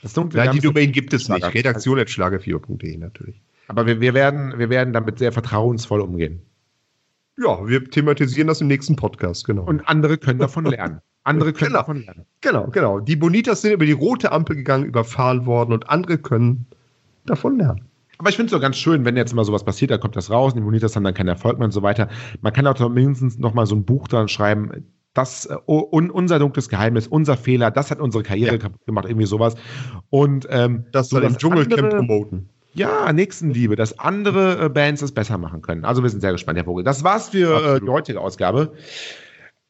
Das 0.03 0.15
dunkle 0.15 0.45
Nein, 0.45 0.53
die 0.53 0.61
Domain 0.61 0.91
gibt 0.91 1.13
es 1.13 1.29
nicht. 1.29 1.55
Redaktion.schlagerfieber.de 1.55 2.97
natürlich. 2.97 3.41
Aber 3.69 3.87
wir, 3.87 4.01
wir, 4.01 4.15
werden, 4.15 4.59
wir 4.59 4.69
werden 4.69 4.93
damit 4.93 5.19
sehr 5.19 5.33
vertrauensvoll 5.33 6.01
umgehen. 6.01 6.43
Ja, 7.39 7.67
wir 7.67 7.85
thematisieren 7.85 8.49
das 8.49 8.61
im 8.61 8.67
nächsten 8.67 8.97
Podcast, 8.97 9.47
genau. 9.47 9.65
Und 9.65 9.89
andere 9.89 10.19
können 10.19 10.39
davon 10.39 10.65
lernen. 10.67 11.01
Andere 11.25 11.53
können 11.53 11.71
genau. 11.71 11.81
davon 11.81 12.03
lernen. 12.03 12.27
Genau, 12.41 12.67
genau. 12.69 13.01
Die 13.01 13.17
Bonitas 13.17 13.63
sind 13.63 13.73
über 13.73 13.87
die 13.87 13.93
rote 13.93 14.33
Ampel 14.33 14.57
gegangen, 14.57 14.85
überfahren 14.85 15.47
worden 15.47 15.73
und 15.73 15.89
andere 15.89 16.19
können 16.19 16.67
davon 17.27 17.59
lernen. 17.59 17.89
Aber 18.19 18.29
ich 18.29 18.37
finde 18.37 18.47
es 18.47 18.53
so 18.53 18.61
ganz 18.61 18.77
schön, 18.77 19.05
wenn 19.05 19.17
jetzt 19.17 19.35
mal 19.35 19.45
sowas 19.45 19.65
passiert, 19.65 19.91
da 19.91 19.99
kommt 19.99 20.17
das 20.17 20.31
raus, 20.31 20.55
die 20.55 20.61
Bonitas 20.61 20.95
haben 20.95 21.05
dann 21.05 21.15
keinen 21.15 21.29
Erfolg 21.29 21.59
mehr 21.59 21.67
und 21.67 21.73
so 21.73 21.83
weiter. 21.83 22.09
Man 22.41 22.53
kann 22.53 22.67
auch 22.67 22.89
mindestens 22.89 23.39
noch 23.39 23.55
mal 23.55 23.67
so 23.67 23.75
ein 23.75 23.85
Buch 23.85 24.07
dran 24.09 24.29
schreiben, 24.29 24.85
das 25.15 25.49
uh, 25.67 25.79
unser 25.81 26.39
dunkles 26.39 26.69
Geheimnis, 26.69 27.07
unser 27.07 27.37
Fehler, 27.37 27.71
das 27.71 27.91
hat 27.91 28.01
unsere 28.01 28.23
Karriere 28.23 28.59
ja. 28.59 28.69
gemacht, 28.87 29.07
irgendwie 29.07 29.27
sowas. 29.27 29.57
Und 30.11 30.47
ähm, 30.51 30.87
das 30.93 31.09
soll 31.09 31.23
so 31.23 31.29
im 31.29 31.37
Dschungelcamp 31.37 31.91
promoten. 31.91 32.49
Ja, 32.75 33.13
Nächstenliebe, 33.13 33.77
dass 33.77 33.99
andere 33.99 34.65
äh, 34.65 34.69
Bands 34.71 35.03
es 35.03 35.13
besser 35.13 35.37
machen 35.37 35.61
können. 35.61 35.85
Also 35.85 36.03
wir 36.03 36.09
sind 36.09 36.21
sehr 36.21 36.33
gespannt, 36.33 36.57
Herr 36.59 36.65
Vogel. 36.65 36.85
Das 36.85 37.05
war's 37.05 37.29
für 37.29 37.77
äh, 37.77 37.81
die 37.81 37.89
heutige 37.89 38.21
Ausgabe. 38.21 38.73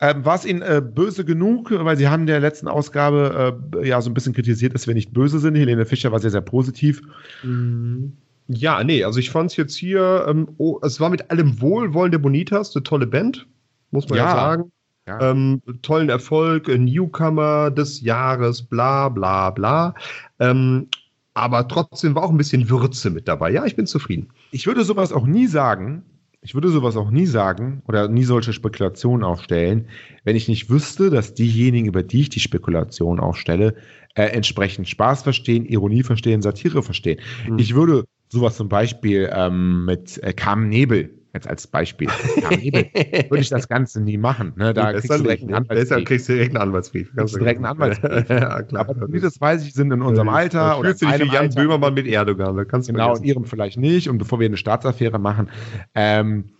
Ähm, 0.02 0.24
War 0.24 0.34
es 0.34 0.44
Ihnen 0.44 0.62
äh, 0.62 0.82
böse 0.84 1.24
genug? 1.24 1.70
Weil 1.70 1.96
Sie 1.96 2.08
haben 2.08 2.22
in 2.22 2.26
der 2.26 2.40
letzten 2.40 2.66
Ausgabe 2.66 3.62
äh, 3.80 3.88
ja 3.88 4.02
so 4.02 4.10
ein 4.10 4.14
bisschen 4.14 4.34
kritisiert, 4.34 4.74
dass 4.74 4.88
wir 4.88 4.94
nicht 4.94 5.12
böse 5.12 5.38
sind. 5.38 5.54
Helene 5.54 5.86
Fischer 5.86 6.10
war 6.10 6.18
sehr, 6.18 6.32
sehr 6.32 6.40
positiv. 6.40 7.00
Mhm. 7.44 8.16
Ja, 8.48 8.82
nee, 8.82 9.04
also 9.04 9.20
ich 9.20 9.30
fand 9.30 9.52
es 9.52 9.56
jetzt 9.56 9.76
hier, 9.76 10.26
ähm, 10.28 10.48
oh, 10.58 10.80
es 10.82 10.98
war 10.98 11.08
mit 11.08 11.30
allem 11.30 11.60
Wohlwollen 11.60 12.10
der 12.10 12.18
Bonitas, 12.18 12.74
eine 12.74 12.82
tolle 12.82 13.06
Band, 13.06 13.46
muss 13.92 14.08
man 14.08 14.18
ja, 14.18 14.24
ja 14.24 14.34
sagen. 14.34 14.72
Ja. 15.06 15.30
Ähm, 15.30 15.62
tollen 15.82 16.08
Erfolg, 16.08 16.66
Newcomer 16.66 17.70
des 17.70 18.00
Jahres, 18.00 18.62
bla 18.62 19.08
bla 19.08 19.50
bla. 19.50 19.94
Ähm, 20.40 20.88
aber 21.34 21.68
trotzdem 21.68 22.16
war 22.16 22.24
auch 22.24 22.30
ein 22.30 22.36
bisschen 22.36 22.68
Würze 22.68 23.10
mit 23.10 23.28
dabei. 23.28 23.52
Ja, 23.52 23.64
ich 23.64 23.76
bin 23.76 23.86
zufrieden. 23.86 24.28
Ich 24.50 24.66
würde 24.66 24.84
sowas 24.84 25.12
auch 25.12 25.26
nie 25.26 25.46
sagen, 25.46 26.02
ich 26.44 26.54
würde 26.54 26.70
sowas 26.70 26.96
auch 26.96 27.10
nie 27.10 27.26
sagen 27.26 27.82
oder 27.86 28.08
nie 28.08 28.24
solche 28.24 28.52
Spekulationen 28.52 29.22
aufstellen, 29.22 29.86
wenn 30.24 30.34
ich 30.34 30.48
nicht 30.48 30.68
wüsste, 30.68 31.08
dass 31.08 31.34
diejenigen, 31.34 31.86
über 31.86 32.02
die 32.02 32.22
ich 32.22 32.28
die 32.30 32.40
Spekulation 32.40 33.20
aufstelle, 33.20 33.76
äh, 34.14 34.24
entsprechend 34.24 34.88
Spaß 34.88 35.22
verstehen, 35.22 35.64
Ironie 35.64 36.02
verstehen, 36.02 36.42
Satire 36.42 36.82
verstehen. 36.82 37.20
Mhm. 37.48 37.58
Ich 37.58 37.74
würde 37.74 38.04
sowas 38.28 38.56
zum 38.56 38.68
Beispiel 38.68 39.30
ähm, 39.32 39.84
mit 39.84 40.20
äh, 40.22 40.32
Carmen 40.32 40.68
Nebel 40.68 41.21
Jetzt 41.34 41.48
als 41.48 41.66
Beispiel. 41.66 42.08
würde 42.08 43.38
ich 43.38 43.48
das 43.48 43.66
Ganze 43.66 44.02
nie 44.02 44.18
machen. 44.18 44.52
Ne? 44.56 44.74
Da 44.74 44.92
kriegst 44.92 45.10
du 45.10 45.22
direkt 45.22 45.42
einen 45.42 45.54
Anwaltsbrief. 45.54 45.88
Deshalb 45.88 46.06
kriegst 46.06 46.28
du 46.28 46.32
direkt 46.34 46.54
einen 46.54 46.62
Anwaltsbrief. 46.62 47.14
Kriegst 47.16 47.34
du 47.34 47.38
direkt 47.38 47.56
einen 47.56 47.66
Anwaltsbrief. 47.66 48.28
ja, 48.28 48.62
klar. 48.62 48.88
Aber 48.88 49.08
das 49.08 49.40
weiß 49.40 49.64
ich, 49.64 49.72
sind 49.72 49.90
in 49.92 50.02
unserem 50.02 50.28
Alter. 50.28 50.78
Oder 50.78 50.90
fühlst 50.90 51.02
du 51.02 51.06
dich 51.06 51.20
wie 51.20 51.34
Jan 51.34 51.44
Alter. 51.44 51.62
Böhmermann 51.62 51.94
mit 51.94 52.06
Erdogan. 52.06 52.56
Da 52.56 52.64
kannst 52.64 52.88
du 52.88 52.92
genau, 52.92 53.16
in 53.16 53.24
ihrem 53.24 53.44
vielleicht 53.44 53.78
nicht. 53.78 54.08
Und 54.10 54.18
bevor 54.18 54.40
wir 54.40 54.46
eine 54.46 54.58
Staatsaffäre 54.58 55.18
machen, 55.18 55.50
ähm, 55.94 56.50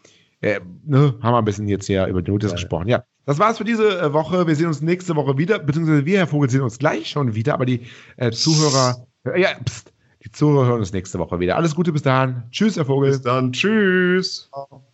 äh, 0.40 0.61
ne, 0.85 1.14
haben 1.22 1.35
wir 1.35 1.38
ein 1.38 1.44
bisschen 1.44 1.68
jetzt 1.68 1.87
hier 1.87 2.06
über 2.06 2.22
die 2.22 2.30
Notiz 2.30 2.50
ja, 2.50 2.56
gesprochen. 2.56 2.88
Ja, 2.88 3.04
das 3.26 3.38
war's 3.38 3.58
für 3.58 3.64
diese 3.64 4.00
äh, 4.00 4.12
Woche. 4.12 4.46
Wir 4.46 4.56
sehen 4.56 4.66
uns 4.66 4.80
nächste 4.80 5.14
Woche 5.16 5.38
wieder, 5.38 5.58
beziehungsweise 5.58 6.04
wir, 6.04 6.18
Herr 6.18 6.26
Vogel, 6.26 6.50
sehen 6.50 6.62
uns 6.62 6.78
gleich 6.78 7.08
schon 7.08 7.35
wieder, 7.35 7.54
aber 7.54 7.66
die 7.66 7.82
äh, 8.16 8.30
Zuhörer, 8.32 9.06
äh, 9.24 9.40
ja, 9.40 9.50
pst, 9.64 9.92
die 10.24 10.30
Zuhörer 10.30 10.66
hören 10.66 10.80
uns 10.80 10.92
nächste 10.92 11.18
Woche 11.18 11.40
wieder. 11.40 11.56
Alles 11.56 11.74
Gute 11.74 11.92
bis 11.92 12.02
dahin. 12.02 12.42
Tschüss, 12.50 12.76
Herr 12.76 12.85
Vogel. 12.85 13.11
Bis 13.11 13.22
dann. 13.22 13.52
Tschüss. 13.52 14.48
Ciao. 14.50 14.85